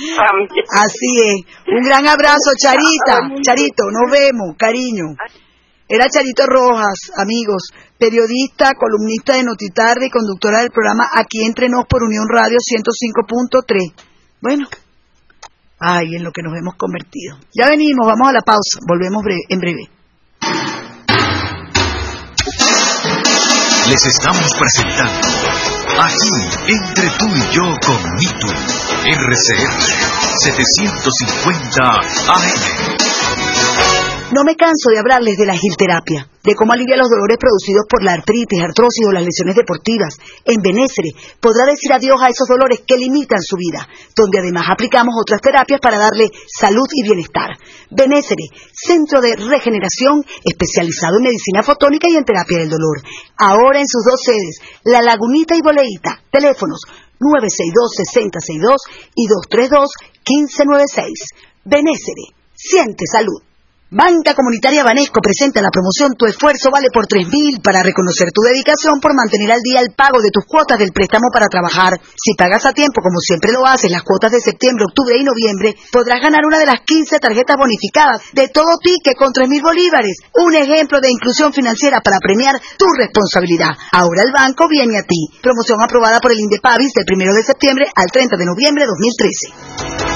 [0.74, 1.38] Así es.
[1.70, 3.30] Un gran abrazo, Charita.
[3.38, 5.14] Charito, nos vemos, cariño.
[5.86, 11.86] Era Charito Rojas, amigos, periodista, columnista de Notitarde y conductora del programa Aquí Entre Nos
[11.86, 14.07] por Unión Radio 105.3.
[14.40, 14.68] Bueno,
[15.80, 17.38] ay, en lo que nos hemos convertido.
[17.52, 19.90] Ya venimos, vamos a la pausa, volvemos en breve.
[23.88, 25.28] Les estamos presentando
[25.98, 26.30] aquí,
[26.68, 28.48] entre tú y yo con Mitu,
[29.06, 29.80] RCR
[30.44, 31.82] 750
[32.28, 33.07] AM.
[34.38, 38.06] No me canso de hablarles de la agilterapia, de cómo alivia los dolores producidos por
[38.06, 40.14] la artritis, artrosis o las lesiones deportivas.
[40.46, 41.10] En Benécere
[41.42, 43.82] podrá decir adiós a esos dolores que limitan su vida,
[44.14, 47.58] donde además aplicamos otras terapias para darle salud y bienestar.
[47.90, 53.02] Benécere, centro de regeneración especializado en medicina fotónica y en terapia del dolor.
[53.42, 56.22] Ahora en sus dos sedes, La Lagunita y Boleíta.
[56.30, 56.86] Teléfonos
[57.18, 58.86] 962-6062
[59.18, 61.26] y 232-1596.
[61.66, 63.47] Benécere, siente salud.
[63.88, 69.00] Banca Comunitaria Banesco presenta la promoción Tu esfuerzo vale por 3.000 para reconocer tu dedicación
[69.00, 71.96] por mantener al día el pago de tus cuotas del préstamo para trabajar.
[72.12, 75.72] Si pagas a tiempo, como siempre lo haces, las cuotas de septiembre, octubre y noviembre,
[75.88, 80.20] podrás ganar una de las 15 tarjetas bonificadas de todo pique con 3.000 bolívares.
[80.36, 83.72] Un ejemplo de inclusión financiera para premiar tu responsabilidad.
[83.96, 85.32] Ahora el banco viene a ti.
[85.40, 90.07] Promoción aprobada por el INDEPAVIS del 1 de septiembre al 30 de noviembre de 2013.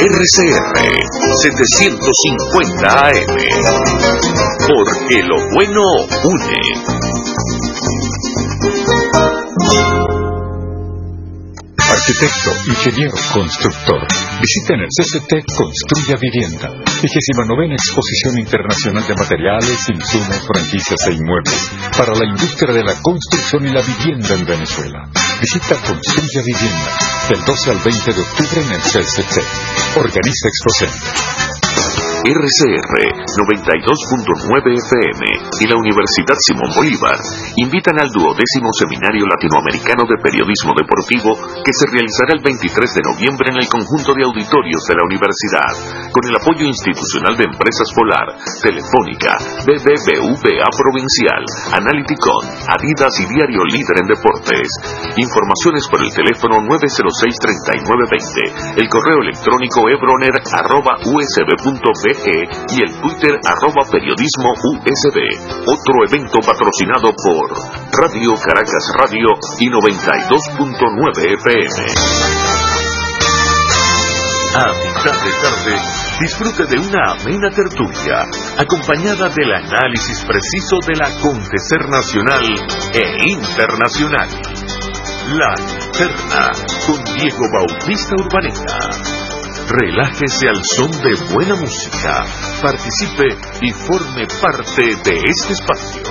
[0.00, 0.80] RCR
[1.42, 3.36] 750 AM.
[4.66, 5.82] Porque lo bueno
[6.24, 7.10] une.
[12.00, 14.00] Arquitecto, ingeniero, constructor.
[14.40, 16.68] Visita en el CCT Construya Vivienda.
[16.70, 23.66] 29 Exposición Internacional de Materiales, Insumos, Franquicias e Inmuebles para la industria de la construcción
[23.66, 25.10] y la vivienda en Venezuela.
[25.40, 26.90] Visita Construya Vivienda
[27.28, 29.36] del 12 al 20 de octubre en el CCT.
[30.00, 31.49] Organiza Exposente.
[32.20, 35.24] RCR 92.9 FM
[35.56, 37.16] y la Universidad Simón Bolívar
[37.56, 41.32] invitan al duodécimo Seminario Latinoamericano de Periodismo Deportivo
[41.64, 45.72] que se realizará el 23 de noviembre en el conjunto de auditorios de la universidad,
[46.12, 48.36] con el apoyo institucional de Empresas Polar,
[48.68, 51.40] Telefónica, BBVA Provincial,
[51.72, 54.68] Analyticon, Adidas y Diario Líder en Deportes.
[55.16, 65.18] Informaciones por el teléfono 906-3920, el correo electrónico ebroner.usb.b y el Twitter arroba periodismo USB.
[65.62, 67.54] Otro evento patrocinado por
[68.02, 69.28] Radio Caracas Radio
[69.60, 71.86] y 92.9 FM.
[74.52, 75.74] A mitad de tarde,
[76.20, 78.26] disfrute de una amena tertulia,
[78.58, 82.42] acompañada del análisis preciso del acontecer nacional
[82.92, 84.28] e internacional.
[85.30, 86.50] La Interna
[86.86, 89.29] con Diego Bautista Urbaneta.
[89.72, 92.26] Relájese al son de buena música,
[92.60, 96.02] participe y forme parte de este espacio.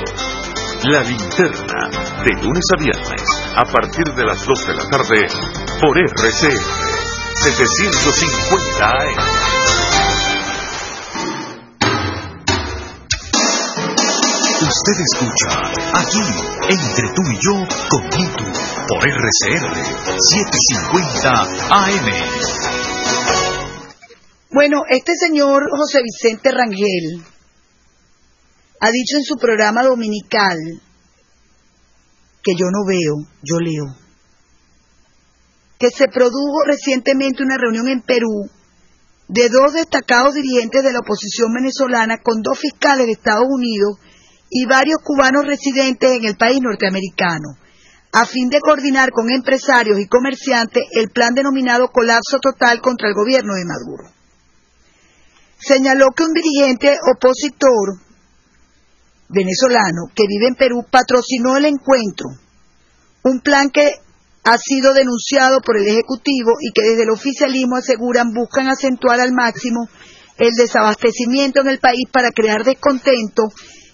[0.83, 1.89] La linterna,
[2.23, 3.21] de lunes a viernes,
[3.57, 5.27] a partir de las 2 de la tarde,
[5.81, 6.55] por RC
[7.35, 9.17] 750 AM.
[14.61, 15.49] Usted escucha
[15.95, 16.23] aquí,
[16.69, 18.09] entre tú y yo, con
[18.87, 19.75] por RCR
[20.15, 21.29] 750
[21.71, 22.07] AM.
[24.51, 27.23] Bueno, este señor José Vicente Rangel
[28.79, 30.57] ha dicho en su programa dominical
[32.41, 33.85] que yo no veo, yo leo,
[35.77, 38.49] que se produjo recientemente una reunión en Perú
[39.27, 43.99] de dos destacados dirigentes de la oposición venezolana con dos fiscales de Estados Unidos
[44.49, 47.53] y varios cubanos residentes en el país norteamericano,
[48.13, 53.13] a fin de coordinar con empresarios y comerciantes el plan denominado colapso total contra el
[53.13, 54.18] gobierno de Maduro
[55.59, 57.99] señaló que un dirigente opositor
[59.27, 62.27] venezolano que vive en Perú patrocinó el encuentro,
[63.23, 63.91] un plan que
[64.43, 69.33] ha sido denunciado por el Ejecutivo y que desde el oficialismo aseguran buscan acentuar al
[69.33, 69.87] máximo
[70.37, 73.43] el desabastecimiento en el país para crear descontento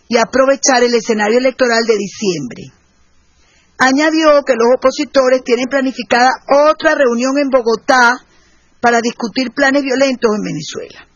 [0.08, 2.64] y aprovechar el escenario electoral de diciembre.
[3.78, 6.30] Añadió que los opositores tienen planificada
[6.70, 8.14] otra reunión en Bogotá
[8.80, 11.15] para discutir planes violentos en Venezuela.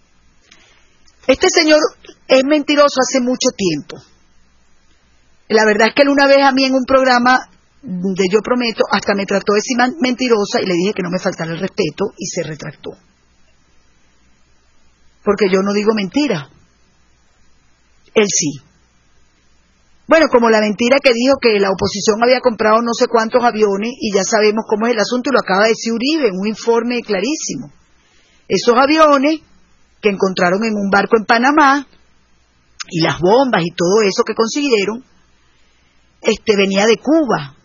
[1.29, 1.77] Este señor
[2.27, 4.01] es mentiroso hace mucho tiempo.
[5.49, 7.37] La verdad es que él una vez a mí en un programa
[7.83, 11.19] de Yo Prometo hasta me trató de decir mentirosa y le dije que no me
[11.19, 12.97] faltara el respeto y se retractó.
[15.23, 16.49] Porque yo no digo mentira.
[18.15, 18.65] Él sí.
[20.07, 23.91] Bueno, como la mentira que dijo que la oposición había comprado no sé cuántos aviones
[24.01, 26.47] y ya sabemos cómo es el asunto y lo acaba de decir Uribe en un
[26.47, 27.71] informe clarísimo.
[28.47, 29.41] Esos aviones
[30.01, 31.87] que encontraron en un barco en Panamá
[32.89, 35.03] y las bombas y todo eso que consiguieron,
[36.21, 37.55] este venía de Cuba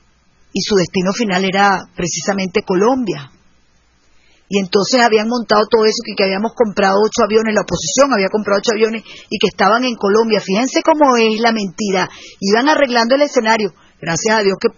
[0.53, 3.31] y su destino final era precisamente Colombia.
[4.47, 8.29] Y entonces habían montado todo eso, que, que habíamos comprado ocho aviones, la oposición había
[8.29, 10.41] comprado ocho aviones y que estaban en Colombia.
[10.41, 12.09] Fíjense cómo es la mentira.
[12.41, 13.73] Iban arreglando el escenario.
[14.01, 14.69] Gracias a Dios que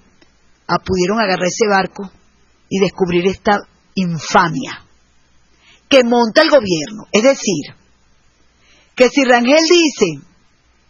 [0.68, 2.10] ah, pudieron agarrar ese barco
[2.70, 3.58] y descubrir esta
[3.96, 4.85] infamia
[5.88, 7.04] que monta el gobierno.
[7.12, 7.74] Es decir,
[8.94, 10.26] que si Rangel dice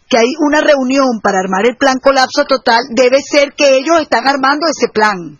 [0.09, 4.27] que hay una reunión para armar el plan colapso total, debe ser que ellos están
[4.27, 5.37] armando ese plan.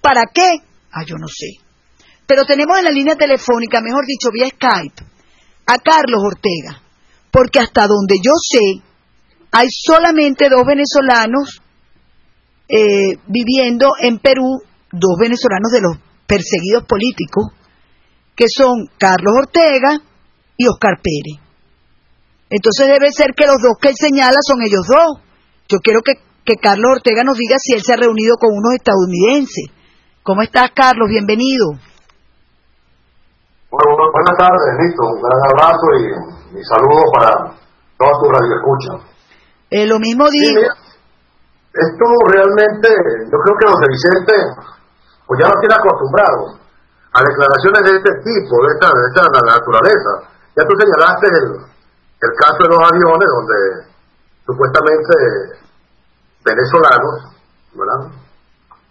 [0.00, 0.62] ¿Para qué?
[0.92, 1.64] Ah, yo no sé.
[2.26, 5.02] Pero tenemos en la línea telefónica, mejor dicho, vía Skype,
[5.66, 6.82] a Carlos Ortega,
[7.30, 8.82] porque hasta donde yo sé,
[9.52, 11.62] hay solamente dos venezolanos
[12.68, 14.60] eh, viviendo en Perú,
[14.92, 17.46] dos venezolanos de los perseguidos políticos,
[18.38, 19.98] que son Carlos Ortega
[20.56, 21.42] y Oscar Pérez.
[22.48, 25.26] Entonces debe ser que los dos que él señala son ellos dos.
[25.66, 26.14] Yo quiero que,
[26.62, 29.68] Carlos Ortega nos diga si él se ha reunido con unos estadounidenses.
[30.22, 31.10] ¿Cómo estás, Carlos?
[31.10, 31.76] Bienvenido.
[33.68, 35.02] Bueno, buenas tardes, listo.
[35.02, 37.52] Un gran abrazo y, mi saludo para
[37.98, 38.92] toda tu radio escucha.
[39.68, 40.62] Eh, lo mismo digo.
[41.74, 42.88] esto realmente,
[43.28, 44.34] yo creo que los de Vicente,
[45.26, 46.67] pues ya nos tiene acostumbrados
[47.12, 50.12] a declaraciones de este tipo, de esta, de esta naturaleza.
[50.56, 51.46] Ya tú señalaste el,
[52.20, 53.58] el caso de los aviones donde
[54.48, 55.14] supuestamente
[56.44, 57.36] venezolanos.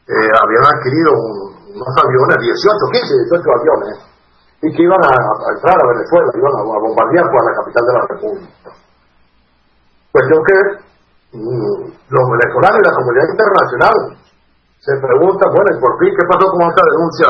[0.08, 2.54] Eh, habían adquirido unos aviones, 18,
[2.96, 3.96] 15, 18 aviones,
[4.62, 5.12] y que iban a,
[5.52, 8.70] entrar a Venezuela, iban a, bombardear por la capital de la República.
[10.14, 10.58] Cuestión que
[11.36, 13.98] mm, los venezolanos y la comunidad internacional
[14.80, 17.28] se preguntan, bueno, ¿y por fin qué pasó con esta denuncia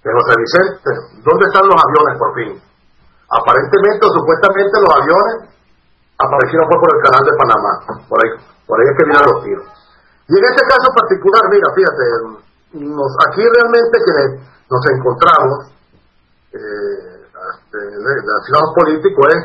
[0.00, 0.90] de José Vicente?
[1.20, 2.50] ¿Dónde están los aviones por fin?
[3.30, 5.34] Aparentemente o supuestamente los aviones
[6.18, 7.72] aparecieron por el canal de Panamá.
[8.08, 8.30] Por ahí,
[8.66, 9.66] por ahí es que vienen los tiros.
[10.30, 12.04] Y en este caso particular, mira, fíjate,
[12.70, 14.28] aquí realmente quienes
[14.70, 15.74] nos encontramos,
[16.54, 18.20] eh, este, de,
[18.74, 19.40] político es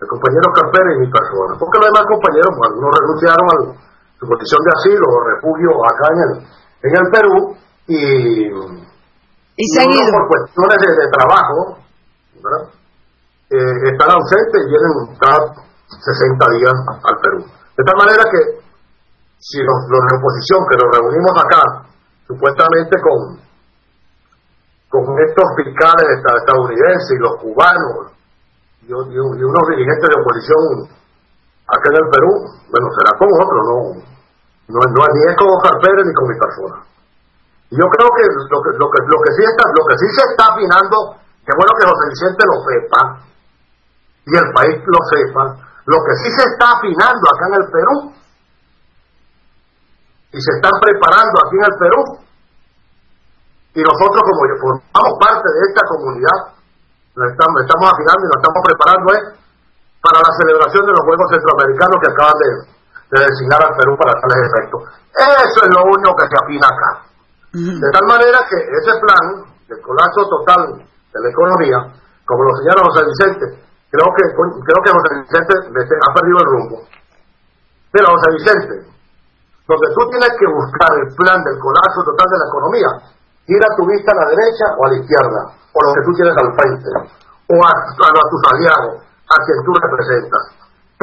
[0.00, 1.56] el compañero Carpera y mi persona.
[1.58, 3.56] Porque los demás compañeros, pues, algunos renunciaron a
[4.18, 6.32] su condición de asilo o refugio acá en el,
[6.84, 7.96] en el Perú y,
[9.56, 11.78] y, y por cuestiones de, de trabajo,
[12.42, 12.76] ¿verdad?
[13.50, 15.38] eh, están ausentes y vienen cada
[15.86, 17.40] 60 días al Perú.
[17.46, 18.66] De tal manera que
[19.38, 21.62] si los, de oposición que nos reunimos acá,
[22.26, 23.38] supuestamente con,
[24.90, 28.10] con estos fiscales estadounidenses y los cubanos
[28.82, 30.90] y, unos dirigentes de oposición
[31.70, 32.32] acá en el Perú,
[32.70, 33.78] bueno, será con otros, no,
[34.74, 36.76] no, no ni es con Oscar Pérez ni con mi persona.
[37.70, 40.22] Yo creo que lo que, lo que, lo que sí está, lo que sí se
[40.30, 40.96] está afinando,
[41.42, 43.00] que bueno que José Vicente lo sepa,
[44.26, 45.44] y el país lo sepa,
[45.86, 47.96] lo que sí se está afinando acá en el Perú
[50.34, 52.02] y se están preparando aquí en el Perú
[53.78, 56.38] y nosotros como formamos parte de esta comunidad
[57.14, 59.22] nos estamos, estamos afinando y nos estamos preparando es
[60.02, 62.50] para la celebración de los Juegos Centroamericanos que acaban de,
[63.16, 64.80] designar al Perú para tales efectos.
[65.14, 66.90] Eso es lo único que se afina acá.
[67.56, 71.78] De tal manera que ese plan de colapso total de la economía,
[72.28, 73.46] como lo señala José Vicente,
[73.88, 75.54] creo que creo que José Vicente
[75.96, 76.76] ha perdido el rumbo.
[77.96, 78.74] Pero José Vicente,
[79.64, 82.90] donde tú tienes que buscar el plan del colapso total de la economía,
[83.48, 85.40] gira tu vista a la derecha o a la izquierda,
[85.72, 87.72] o lo que tú tienes al frente, o a,
[88.28, 90.44] tus aliados, a quien tú representas.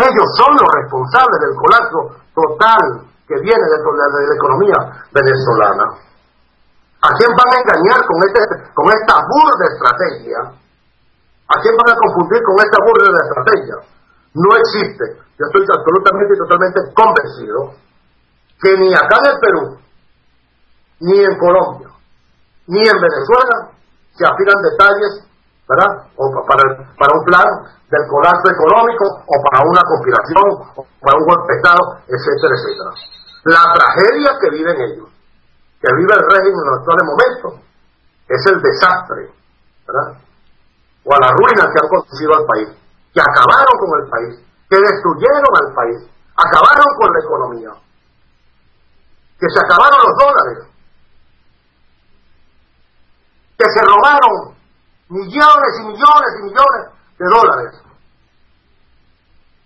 [0.05, 6.12] Ellos son los responsables del colapso total que viene de, de la economía venezolana.
[7.03, 10.39] ¿A quién van a engañar con, este, con esta burda estrategia?
[10.39, 13.75] ¿A quién van a confundir con esta burla de estrategia?
[14.33, 15.05] No existe.
[15.35, 17.75] Yo estoy absolutamente y totalmente convencido
[18.61, 19.63] que ni acá en el Perú,
[21.01, 21.89] ni en Colombia,
[22.67, 23.75] ni en Venezuela
[24.15, 25.27] se afinan detalles
[25.67, 26.07] ¿verdad?
[26.17, 26.63] O para,
[26.99, 27.47] para un plan
[27.89, 32.91] del colapso económico o para una conspiración o para un golpe de Estado, etcétera, etcétera.
[33.45, 35.09] La tragedia que viven ellos,
[35.83, 37.53] que vive el régimen en los actuales momentos,
[38.29, 39.35] es el desastre,
[39.85, 40.15] ¿verdad?
[41.03, 42.69] o a la ruina que han conducido al país,
[43.13, 45.99] que acabaron con el país, que destruyeron al país,
[46.39, 47.71] acabaron con la economía,
[49.37, 50.71] que se acabaron los dólares,
[53.59, 54.55] que se robaron
[55.09, 56.83] millones y millones y millones
[57.19, 57.83] de dólares.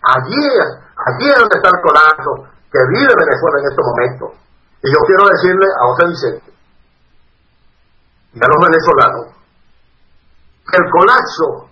[0.01, 4.46] Allí, Aquí es donde está el colapso que vive Venezuela en estos momentos.
[4.87, 6.53] Y yo quiero decirle a José Vicente
[8.31, 9.35] y a los venezolanos
[10.63, 11.67] que el colapso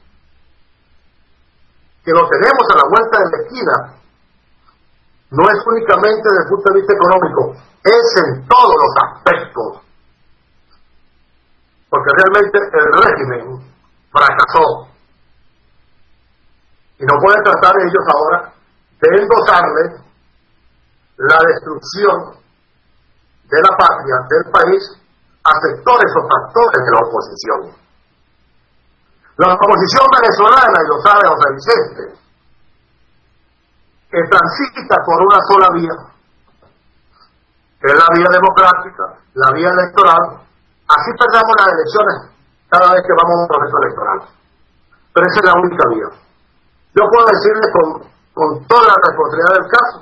[2.04, 3.76] que lo tenemos a la vuelta de la esquina
[5.32, 9.82] no es únicamente desde el punto de vista económico, es en todos los aspectos.
[11.90, 13.72] Porque realmente el régimen
[14.12, 14.92] fracasó.
[17.00, 18.54] Y no pueden tratar ellos ahora
[19.00, 20.04] de endosarle
[21.18, 22.45] la destrucción
[23.46, 24.82] de la patria, del país,
[25.46, 27.60] a sectores o factores de la oposición.
[29.38, 32.04] La oposición venezolana, y lo sabe José Vicente,
[34.10, 35.96] que transita por una sola vía,
[37.82, 40.42] que es la vía democrática, la vía electoral,
[40.88, 42.36] así perdamos las elecciones
[42.70, 44.20] cada vez que vamos a un proceso electoral.
[45.14, 46.10] Pero esa es la única vía.
[46.96, 47.88] Yo puedo decirle con,
[48.34, 49.98] con toda la responsabilidad del caso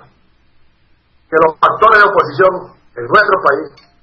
[1.30, 3.94] que los factores de oposición en nuestro país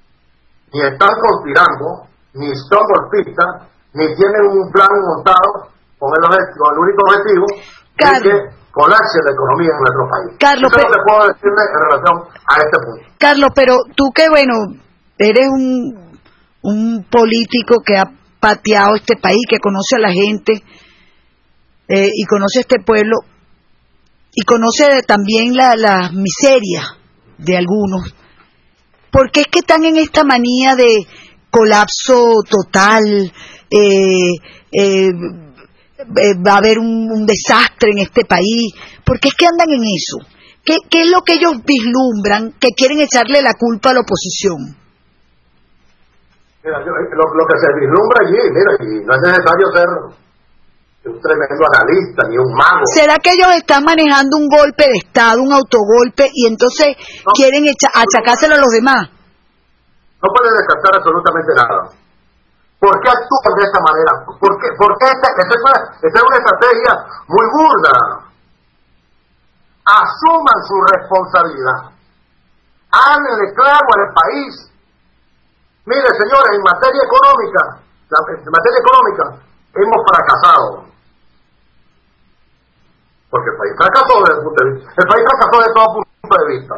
[0.73, 5.67] ni están conspirando, ni son golpistas, ni tienen un plan montado
[5.99, 6.23] con el,
[6.57, 10.29] con el único objetivo de que colapse la economía en nuestro país.
[10.39, 12.15] Carlos, Eso es lo que puedo decirle en relación
[12.47, 13.03] a este punto.
[13.19, 14.53] Carlos, pero tú que, bueno,
[15.17, 16.19] eres un,
[16.63, 18.05] un político que ha
[18.39, 20.63] pateado este país, que conoce a la gente
[21.87, 23.17] eh, y conoce a este pueblo
[24.33, 26.97] y conoce también la, la miseria
[27.37, 28.15] de algunos.
[29.11, 31.05] ¿Por qué es que están en esta manía de
[31.49, 33.31] colapso total?
[33.71, 34.35] eh,
[34.71, 38.73] eh, eh, va a haber un, desastre en este país.
[39.05, 40.17] ¿Por qué es que andan en eso?
[40.63, 44.75] ¿Qué, ¿Qué es lo que ellos vislumbran que quieren echarle la culpa a la oposición?
[46.63, 49.87] Mira, lo, lo que se vislumbra allí, mira, y no es necesario ser
[51.03, 52.85] un tremendo analista ni un mago.
[52.93, 56.93] ¿Será que ellos están manejando un golpe de Estado, un autogolpe, y entonces
[57.25, 57.31] No.
[57.33, 59.09] quieren achacárselo a los demás?
[60.21, 61.89] No puede descartar absolutamente nada.
[62.77, 64.11] ¿Por qué actúan de esta manera?
[64.25, 66.93] ¿Por qué, por qué esta, esta es una, esta es una estrategia
[67.29, 67.93] muy burda?
[69.85, 71.79] Asuman su responsabilidad.
[72.93, 74.53] Háblenle claro al país.
[75.85, 77.61] Mire, señores, en materia económica,
[78.37, 79.25] en materia económica,
[79.73, 80.90] hemos fracasado.
[83.31, 84.87] Porque el país fracasó desde el punto de vista.
[84.91, 86.75] El país fracasó de todo punto de vista.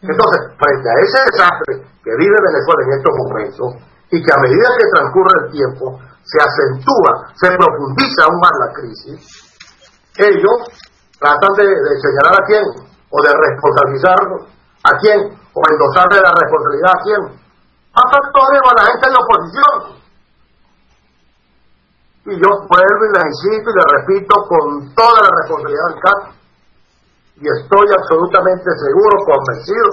[0.00, 3.68] Entonces, frente a ese desastre que vive Venezuela en estos momentos,
[4.10, 5.84] y que a medida que transcurre el tiempo
[6.26, 9.20] se acentúa, se profundiza aún más la crisis,
[10.18, 10.58] ellos
[11.20, 12.64] tratan de, de señalar a quién,
[13.10, 15.20] o de responsabilizar a quién,
[15.54, 17.22] o endosarle la responsabilidad a quién,
[17.94, 19.99] a factores a la gente en la oposición.
[22.28, 26.26] Y yo vuelvo y le insisto y le repito con toda la responsabilidad del caso,
[27.40, 29.88] y estoy absolutamente seguro, convencido,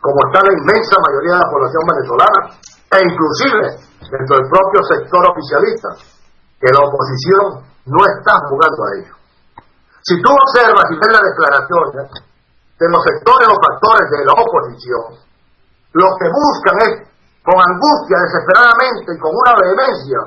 [0.00, 2.40] como está la inmensa mayoría de la población venezolana,
[2.92, 3.64] e inclusive
[4.12, 5.88] dentro del propio sector oficialista,
[6.60, 9.14] que la oposición no está jugando a ello.
[10.04, 12.04] Si tú observas y ves las declaraciones
[12.76, 15.04] de los sectores o factores de la oposición,
[15.96, 16.92] lo que buscan es,
[17.40, 20.20] con angustia, desesperadamente y con una vehemencia,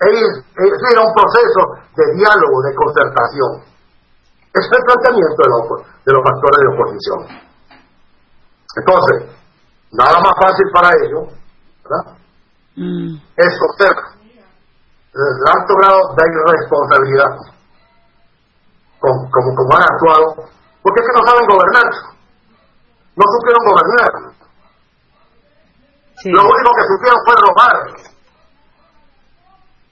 [0.00, 1.60] es, es ir a un proceso
[1.96, 3.50] de diálogo, de concertación.
[4.54, 5.62] Ese es el planteamiento de los,
[6.04, 7.20] de los factores de oposición.
[8.76, 9.16] Entonces,
[9.92, 11.34] nada más fácil para ellos,
[11.82, 12.14] ¿verdad?
[13.36, 14.18] Es observar
[15.14, 17.32] el alto grado de irresponsabilidad
[19.00, 20.26] como, como, como han actuado,
[20.82, 21.88] porque es que no saben gobernar,
[23.16, 24.38] no supieron gobernar.
[26.22, 26.30] Sí.
[26.30, 28.17] Lo único que supieron fue robar.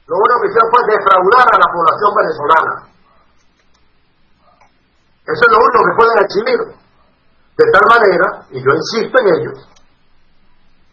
[0.06, 2.74] Lo único que hicieron fue defraudar a la población venezolana.
[5.26, 6.60] Eso es lo único que pueden exhibir.
[7.56, 9.52] De tal manera, y yo insisto en ello,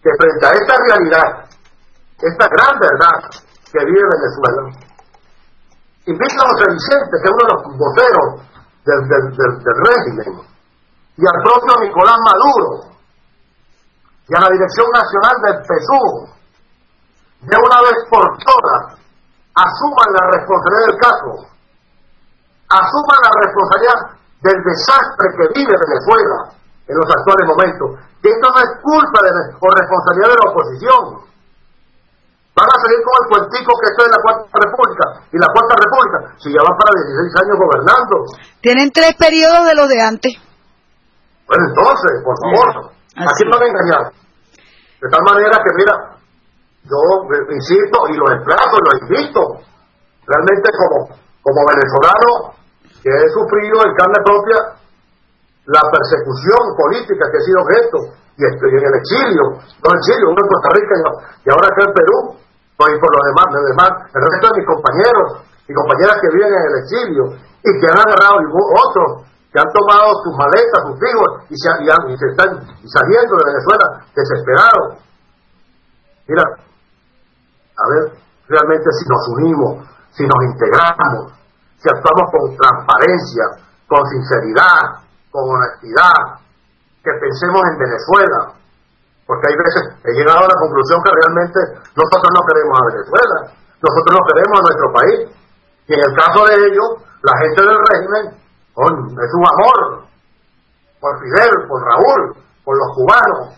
[0.01, 1.45] que frente a esta realidad,
[2.17, 3.29] esta gran verdad
[3.69, 4.63] que vive Venezuela,
[6.07, 8.29] invito a José Vicente, que es uno de los voceros
[8.85, 10.41] del, del, régimen,
[11.17, 12.95] y al propio Nicolás Maduro,
[14.27, 16.33] y a la Dirección Nacional del PSU,
[17.43, 19.02] de una vez por todas,
[19.53, 21.29] asuman la responsabilidad del caso,
[22.69, 23.99] asuman la responsabilidad
[24.41, 26.37] del desastre que vive Venezuela
[26.89, 27.87] en los actuales momentos,
[28.21, 31.03] que esto no es culpa de, o responsabilidad de la oposición.
[32.53, 35.73] Van a seguir con el cuentico que esto es la Cuarta República y la Cuarta
[35.73, 38.15] República, si ya van para 16 años gobernando.
[38.61, 40.33] Tienen tres periodos de los de antes.
[41.49, 43.25] Bueno, entonces, por favor, Así.
[43.25, 44.03] ¿a quién van a engañar?
[45.01, 46.12] De tal manera que, mira,
[46.83, 46.99] yo
[47.49, 49.41] insisto y lo emplazo, lo invito,
[50.27, 52.59] realmente como, como venezolano
[52.99, 54.57] que he sufrido en carne propia
[55.67, 57.97] la persecución política que he sido objeto
[58.35, 60.93] y estoy en el exilio, no en exilio, uno en Costa Rica
[61.43, 62.17] y ahora acá en Perú,
[62.75, 65.27] pues, y por los demás, los demás, el resto de mis compañeros
[65.67, 67.23] y compañeras que viven en el exilio
[67.63, 69.09] y que han agarrado y otros
[69.53, 72.49] que han tomado sus maletas, sus hijos y se, y se están
[72.89, 74.87] saliendo de Venezuela desesperados.
[76.27, 76.43] Mira,
[77.73, 78.03] a ver,
[78.47, 79.71] realmente si nos unimos,
[80.11, 81.33] si nos integramos,
[81.77, 83.43] si actuamos con transparencia,
[83.87, 86.39] con sinceridad, con honestidad,
[87.03, 88.39] que pensemos en Venezuela,
[89.25, 91.59] porque hay veces he llegado a la conclusión que realmente
[91.95, 93.37] nosotros no queremos a Venezuela,
[93.81, 95.17] nosotros no queremos a nuestro país,
[95.87, 96.89] y en el caso de ellos,
[97.23, 100.07] la gente del régimen es un amor
[100.99, 103.57] por Fidel, por Raúl, por los cubanos.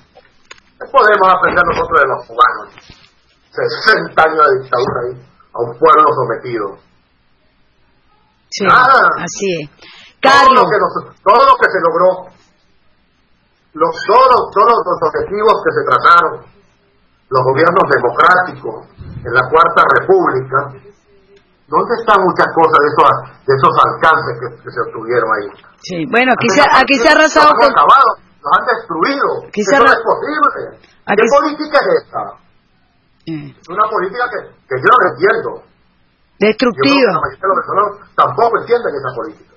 [0.79, 3.04] ¿Qué podemos aprender nosotros de los cubanos?
[3.55, 5.15] 60 años de dictadura ahí,
[5.53, 6.77] a un pueblo sometido.
[8.49, 9.69] Sí, así es.
[10.21, 10.77] Todo lo que,
[11.23, 12.31] todo lo que se logró,
[13.73, 16.33] los, todos, todos los objetivos que se trataron,
[17.29, 20.57] los gobiernos democráticos en la Cuarta República,
[21.67, 23.09] ¿dónde están muchas cosas de esos,
[23.45, 25.49] de esos alcances que, se obtuvieron ahí?
[25.83, 27.51] Sí, bueno, aquí, se, aquí se ha arrasado.
[27.51, 29.27] Acabado, los han destruido.
[29.51, 30.79] Eso no es posible.
[31.05, 32.44] ¿Qué política es esta?
[33.27, 33.49] Mm.
[33.49, 35.75] Es una política que, que yo no entiendo.
[36.37, 37.13] Destructiva.
[37.13, 39.55] la mayoría de los venezolanos tampoco entienden esa política.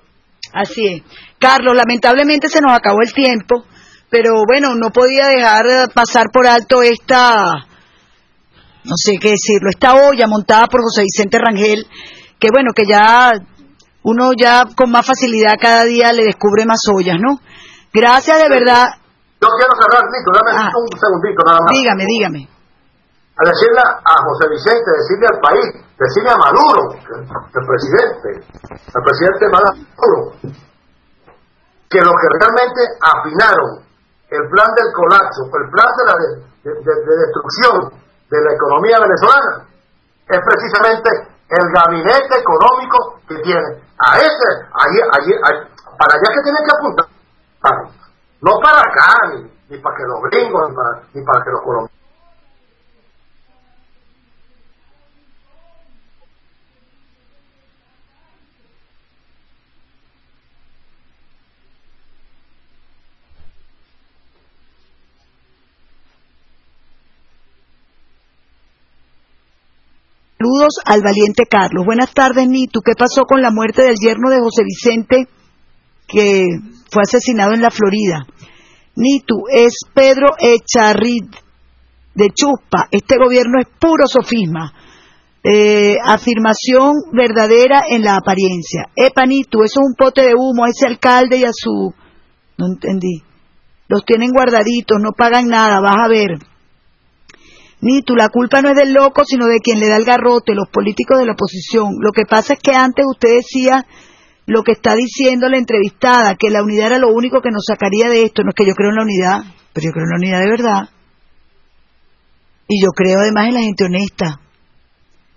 [0.53, 1.03] Así es.
[1.37, 3.65] Carlos, lamentablemente se nos acabó el tiempo,
[4.09, 7.43] pero bueno, no podía dejar pasar por alto esta,
[8.85, 11.85] no sé qué decirlo, esta olla montada por José Vicente Rangel,
[12.39, 13.33] que bueno, que ya
[14.01, 17.39] uno ya con más facilidad cada día le descubre más ollas, ¿no?
[17.93, 18.87] Gracias de verdad.
[19.41, 20.71] Yo quiero cerrar, Nico, dame ah.
[20.73, 21.71] un segundito nada más.
[21.71, 22.58] Dígame, dígame
[23.39, 28.29] a decirle a José Vicente, decirle al país, decirle a Maduro, el presidente,
[28.67, 30.35] al presidente Maduro,
[31.87, 33.79] que lo que realmente afinaron
[34.27, 37.95] el plan del colapso, el plan de, la de, destrucción
[38.29, 39.65] de la economía venezolana,
[40.27, 41.09] es precisamente
[41.47, 43.87] el gabinete económico que tiene.
[44.03, 44.49] A ese,
[44.83, 45.33] allí, allí,
[45.97, 47.07] para allá que tienen que apuntar.
[48.41, 51.61] No para acá, ni, ni para que los gringos, ni para, ni para que los
[51.63, 51.98] colombianos.
[70.49, 71.85] Saludos al valiente Carlos.
[71.85, 72.81] Buenas tardes, Nitu.
[72.81, 75.27] ¿Qué pasó con la muerte del yerno de José Vicente
[76.07, 76.47] que
[76.91, 78.25] fue asesinado en la Florida?
[78.95, 81.29] Nitu, es Pedro Echarrid
[82.15, 82.87] de Chuspa.
[82.89, 84.73] Este gobierno es puro sofisma.
[85.43, 88.85] Eh, afirmación verdadera en la apariencia.
[88.95, 91.93] Epa, Nitu, eso es un pote de humo a ese alcalde y a su...
[92.57, 93.21] No entendí.
[93.87, 96.48] Los tienen guardaditos, no pagan nada, vas a ver.
[97.81, 100.53] Ni tú, la culpa no es del loco, sino de quien le da el garrote,
[100.53, 101.95] los políticos de la oposición.
[101.99, 103.85] Lo que pasa es que antes usted decía
[104.45, 108.09] lo que está diciendo la entrevistada, que la unidad era lo único que nos sacaría
[108.09, 108.43] de esto.
[108.43, 109.37] No es que yo creo en la unidad,
[109.71, 110.89] pero yo creo en la unidad de verdad.
[112.67, 114.41] Y yo creo además en la gente honesta.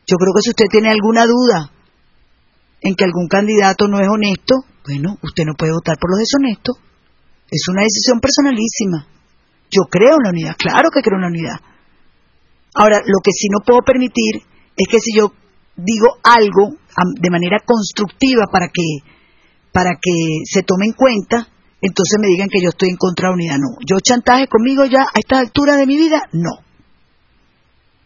[0.07, 1.71] Yo creo que si usted tiene alguna duda
[2.81, 6.77] en que algún candidato no es honesto, bueno, usted no puede votar por los deshonestos.
[7.49, 9.07] Es una decisión personalísima.
[9.71, 11.72] Yo creo en la unidad, claro que creo en la unidad.
[12.75, 14.43] Ahora, lo que sí no puedo permitir
[14.77, 15.33] es que si yo
[15.77, 16.77] digo algo
[17.21, 18.83] de manera constructiva para que
[19.73, 21.49] para que se tome en cuenta,
[21.81, 23.57] entonces me digan que yo estoy en contra de unidad.
[23.57, 26.63] No, yo chantaje conmigo ya a esta altura de mi vida, no.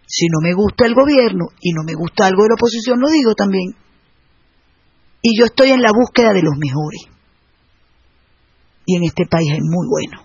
[0.07, 3.09] Si no me gusta el gobierno y no me gusta algo de la oposición, lo
[3.09, 3.75] digo también.
[5.21, 7.03] Y yo estoy en la búsqueda de los mejores.
[8.87, 10.25] Y en este país es muy bueno.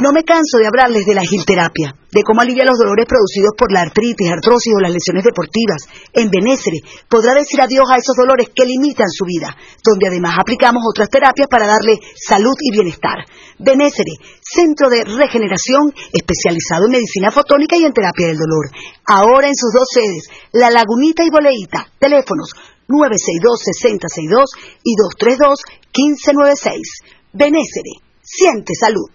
[0.00, 3.70] No me canso de hablarles de la agilterapia, de cómo alivia los dolores producidos por
[3.70, 5.86] la artritis, artrosis o las lesiones deportivas.
[6.12, 9.54] En Benécere podrá decir adiós a esos dolores que limitan su vida,
[9.86, 13.22] donde además aplicamos otras terapias para darle salud y bienestar.
[13.62, 18.74] Benécere, centro de regeneración especializado en medicina fotónica y en terapia del dolor.
[19.06, 21.86] Ahora en sus dos sedes, La Lagunita y Boleíta.
[22.02, 22.50] Teléfonos
[22.90, 26.82] 962-6062 y 232-1596.
[27.32, 29.06] Benécere, siente salud.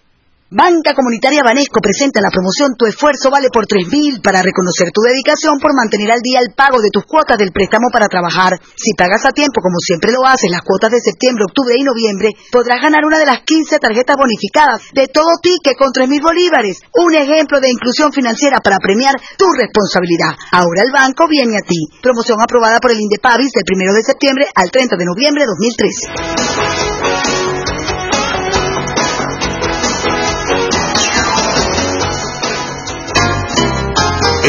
[0.50, 5.62] Banca Comunitaria Banesco presenta la promoción Tu esfuerzo vale por 3.000 para reconocer tu dedicación
[5.62, 8.58] por mantener al día el pago de tus cuotas del préstamo para trabajar.
[8.74, 12.34] Si pagas a tiempo, como siempre lo haces, las cuotas de septiembre, octubre y noviembre,
[12.50, 16.82] podrás ganar una de las 15 tarjetas bonificadas de todo ticket con 3.000 bolívares.
[16.98, 20.34] Un ejemplo de inclusión financiera para premiar tu responsabilidad.
[20.50, 21.78] Ahora el banco viene a ti.
[22.02, 26.89] Promoción aprobada por el INDEPAVIS del 1 de septiembre al 30 de noviembre de 2013.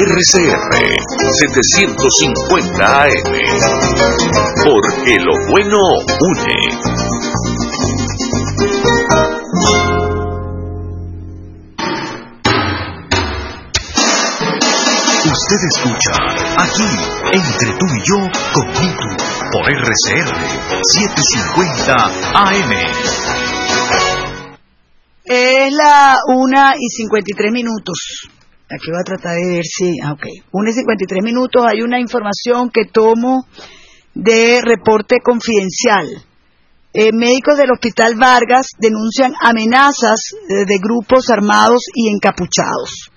[0.01, 0.73] RCR
[1.37, 3.29] 750 AM.
[4.65, 5.77] Porque lo bueno
[6.21, 6.57] une.
[15.23, 16.15] Usted escucha
[16.57, 16.89] aquí,
[17.33, 18.17] entre tú y yo,
[18.55, 18.65] con
[19.51, 20.29] por RCR
[20.81, 21.93] 750
[22.33, 22.71] AM.
[25.25, 28.40] Es la una y 53 minutos.
[28.73, 29.99] Aquí voy a tratar de ver si.
[30.03, 30.25] Ah, ok.
[30.51, 31.65] 1 y 53 minutos.
[31.65, 33.45] Hay una información que tomo
[34.13, 36.07] de reporte confidencial.
[36.93, 43.11] Eh, médicos del Hospital Vargas denuncian amenazas de grupos armados y encapuchados.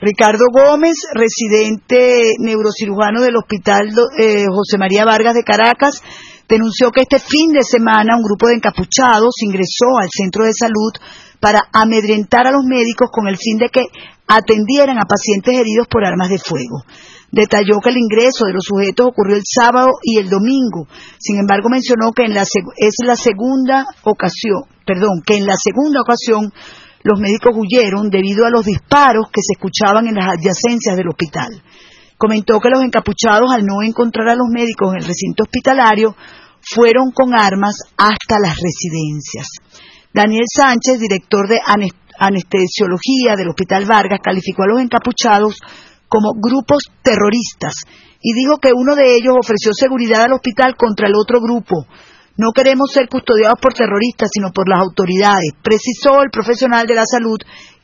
[0.00, 6.00] Ricardo Gómez, residente neurocirujano del Hospital eh, José María Vargas de Caracas,
[6.48, 10.92] denunció que este fin de semana un grupo de encapuchados ingresó al centro de salud
[11.40, 13.86] para amedrentar a los médicos con el fin de que
[14.26, 16.84] atendieran a pacientes heridos por armas de fuego.
[17.30, 20.88] Detalló que el ingreso de los sujetos ocurrió el sábado y el domingo.
[21.18, 26.52] Sin embargo, mencionó que en la es la segunda ocasión, que en la segunda ocasión
[27.02, 31.48] los médicos huyeron debido a los disparos que se escuchaban en las adyacencias del hospital.
[32.16, 36.16] Comentó que los encapuchados, al no encontrar a los médicos en el recinto hospitalario,
[36.60, 39.46] fueron con armas hasta las residencias.
[40.18, 45.62] Daniel Sánchez, director de anestesiología del Hospital Vargas, calificó a los encapuchados
[46.08, 47.86] como grupos terroristas
[48.20, 51.86] y dijo que uno de ellos ofreció seguridad al hospital contra el otro grupo.
[52.36, 57.06] No queremos ser custodiados por terroristas, sino por las autoridades, precisó el profesional de la
[57.06, 57.38] salud,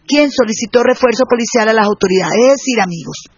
[0.04, 2.34] quien solicitó refuerzo policial a las autoridades.
[2.34, 3.30] Es decir, amigos,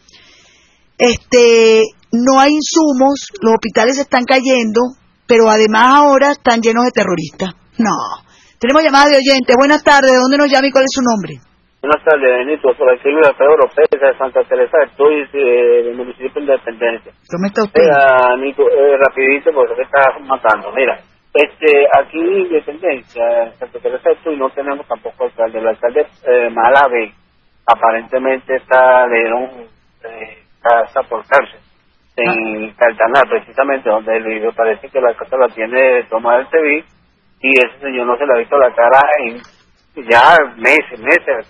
[0.97, 1.82] este,
[2.12, 4.80] no hay insumos, los hospitales están cayendo,
[5.26, 7.51] pero además ahora están llenos de terroristas.
[7.76, 8.24] No,
[8.61, 9.53] tenemos llamada de oyente.
[9.57, 10.13] Buenas tardes.
[10.13, 11.35] ¿De dónde nos llama y cuál es su nombre?
[11.81, 12.75] Buenas tardes, Benito.
[12.75, 17.13] Soy Pedro López de Santa Teresa de Tuy, del municipio de Independencia.
[17.31, 17.85] ¿Cómo está usted?
[17.85, 20.73] Mira, Nico, eh, rapidito porque se está matando.
[20.73, 20.99] Mira,
[21.35, 25.59] este, aquí en Independencia, Santa Teresa de no tenemos tampoco alcalde.
[25.59, 27.13] El alcalde eh, Malave
[27.67, 29.45] aparentemente está, le dieron
[30.05, 31.61] eh, casa por cárcel
[32.17, 33.23] en ah.
[33.29, 34.53] precisamente donde él vive.
[34.53, 36.85] Parece que la casa la tiene tomada el TV
[37.47, 39.40] y ese señor no se le ha visto la cara en
[40.09, 41.47] ya meses, meses,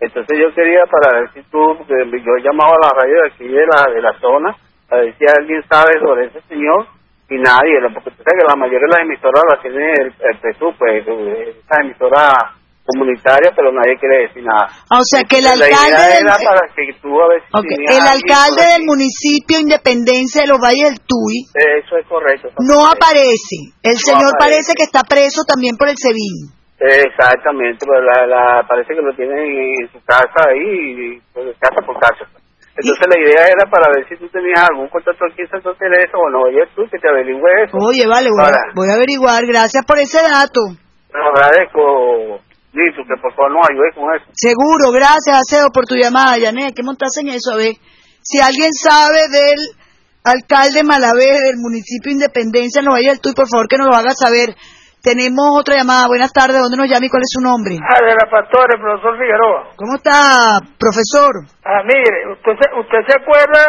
[0.00, 3.48] Entonces yo quería para ver si tú, yo he llamado a la radio de aquí
[3.48, 4.54] de la, de la zona,
[4.90, 6.86] a ver si alguien sabe sobre ese señor
[7.30, 10.54] y nadie, porque tú sabes que la mayoría de las emisoras las tiene el, el
[10.54, 12.54] PSU, pues esa emisora
[12.84, 14.68] comunitaria, pero nadie quiere decir nada.
[14.92, 16.28] Ah, o sea que el alcalde del...
[16.28, 21.48] el alcalde del municipio Independencia de los Valles del Tuy.
[21.56, 22.52] Eso es correcto.
[22.60, 23.72] no aparece.
[23.82, 26.52] El señor parece que está preso también por el SEBIN.
[26.84, 32.28] Exactamente, pero la, parece que lo tienen en su casa ahí, pues, casa por casa.
[32.76, 36.18] Entonces la idea era para ver si tú tenías algún contacto aquí en Santo Teresa
[36.18, 37.78] o no, oye tú que te averigüe eso.
[37.78, 40.60] Oye, vale, voy, a, voy a averiguar, gracias por ese dato.
[41.08, 42.42] Te agradezco.
[42.74, 44.26] Listo, que por favor no ayude con eso.
[44.34, 46.74] Seguro, gracias, Aceo, por tu llamada, Yané.
[46.74, 47.54] ¿Qué montas en eso?
[47.54, 47.74] A ver,
[48.20, 49.58] si alguien sabe del
[50.26, 54.10] alcalde Malavé del municipio Independencia, no vaya el tuyo, por favor, que nos lo haga
[54.10, 54.58] saber.
[55.04, 56.08] Tenemos otra llamada.
[56.08, 56.58] Buenas tardes.
[56.58, 57.76] ¿Dónde nos llama y cuál es su nombre?
[57.76, 59.60] Ah, de la pastora, el profesor Figueroa.
[59.76, 61.44] ¿Cómo está, profesor?
[61.62, 63.62] Ah, mire, usted se, usted se acuerda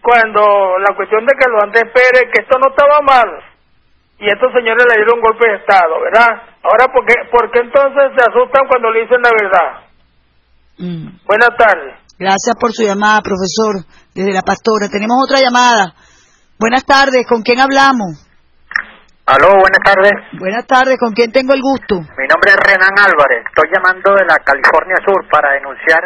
[0.00, 3.28] cuando la cuestión de que lo Andrés Pérez, que esto no estaba mal,
[4.22, 6.30] y estos señores le dieron un golpe de Estado, ¿verdad?
[6.62, 9.68] Ahora, ¿por qué, por qué entonces se asustan cuando le dicen la verdad?
[10.78, 11.26] Mm.
[11.26, 11.98] Buenas tardes.
[12.22, 13.82] Gracias por su llamada, profesor,
[14.14, 14.86] desde la pastora.
[14.86, 15.98] Tenemos otra llamada.
[16.54, 18.22] Buenas tardes, ¿con quién hablamos?
[19.26, 20.14] Aló, buenas tardes.
[20.38, 21.98] Buenas tardes, ¿con quién tengo el gusto?
[22.14, 25.98] Mi nombre es Renan Álvarez, estoy llamando de la California Sur para denunciar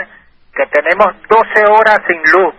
[0.56, 2.54] que tenemos 12 horas sin luz.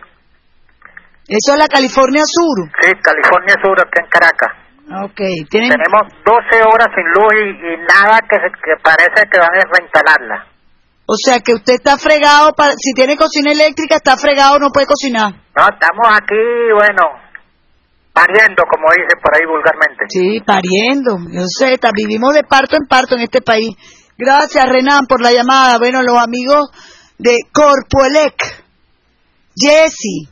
[1.25, 2.69] ¿Eso es la California Sur?
[2.77, 4.66] Sí, California Sur, aquí en Caracas.
[4.87, 5.19] Ok,
[5.49, 5.69] ¿Tienen...
[5.69, 10.47] Tenemos 12 horas sin luz y, nada que, que parece que van a reinstalarla.
[11.05, 14.87] O sea que usted está fregado, para, si tiene cocina eléctrica, está fregado, no puede
[14.87, 15.31] cocinar.
[15.31, 16.35] No, estamos aquí,
[16.75, 17.03] bueno,
[18.13, 20.05] pariendo, como dicen por ahí vulgarmente.
[20.09, 21.17] Sí, pariendo.
[21.31, 23.75] Yo sé, vivimos de parto en parto en este país.
[24.17, 25.77] Gracias, Renan, por la llamada.
[25.77, 26.71] Bueno, los amigos
[27.17, 28.65] de Corpoelec,
[29.55, 30.27] Jesse,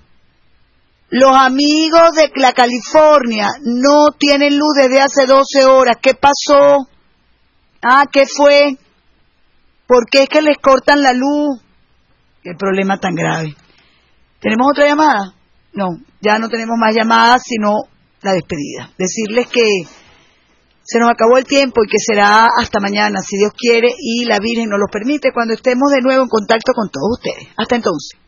[1.17, 5.95] los amigos de la California no tienen luz desde hace 12 horas.
[6.01, 6.89] ¿Qué pasó?
[7.81, 8.77] Ah, ¿qué fue?
[9.87, 11.61] ¿Por qué es que les cortan la luz?
[12.43, 13.55] Qué problema tan grave.
[14.41, 15.33] ¿Tenemos otra llamada?
[15.71, 17.83] No, ya no tenemos más llamadas, sino
[18.21, 18.91] la despedida.
[18.97, 19.63] Decirles que
[20.83, 24.39] se nos acabó el tiempo y que será hasta mañana, si Dios quiere y la
[24.39, 27.47] Virgen nos lo permite, cuando estemos de nuevo en contacto con todos ustedes.
[27.55, 28.19] Hasta entonces.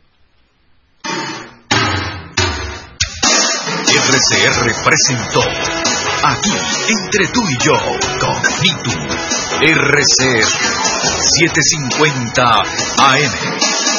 [4.08, 5.42] RCR presentó
[6.24, 6.56] aquí
[6.88, 7.74] entre tú y yo
[8.22, 8.92] con Nitu
[9.62, 10.48] RCR
[11.42, 12.44] 750
[13.00, 13.97] AM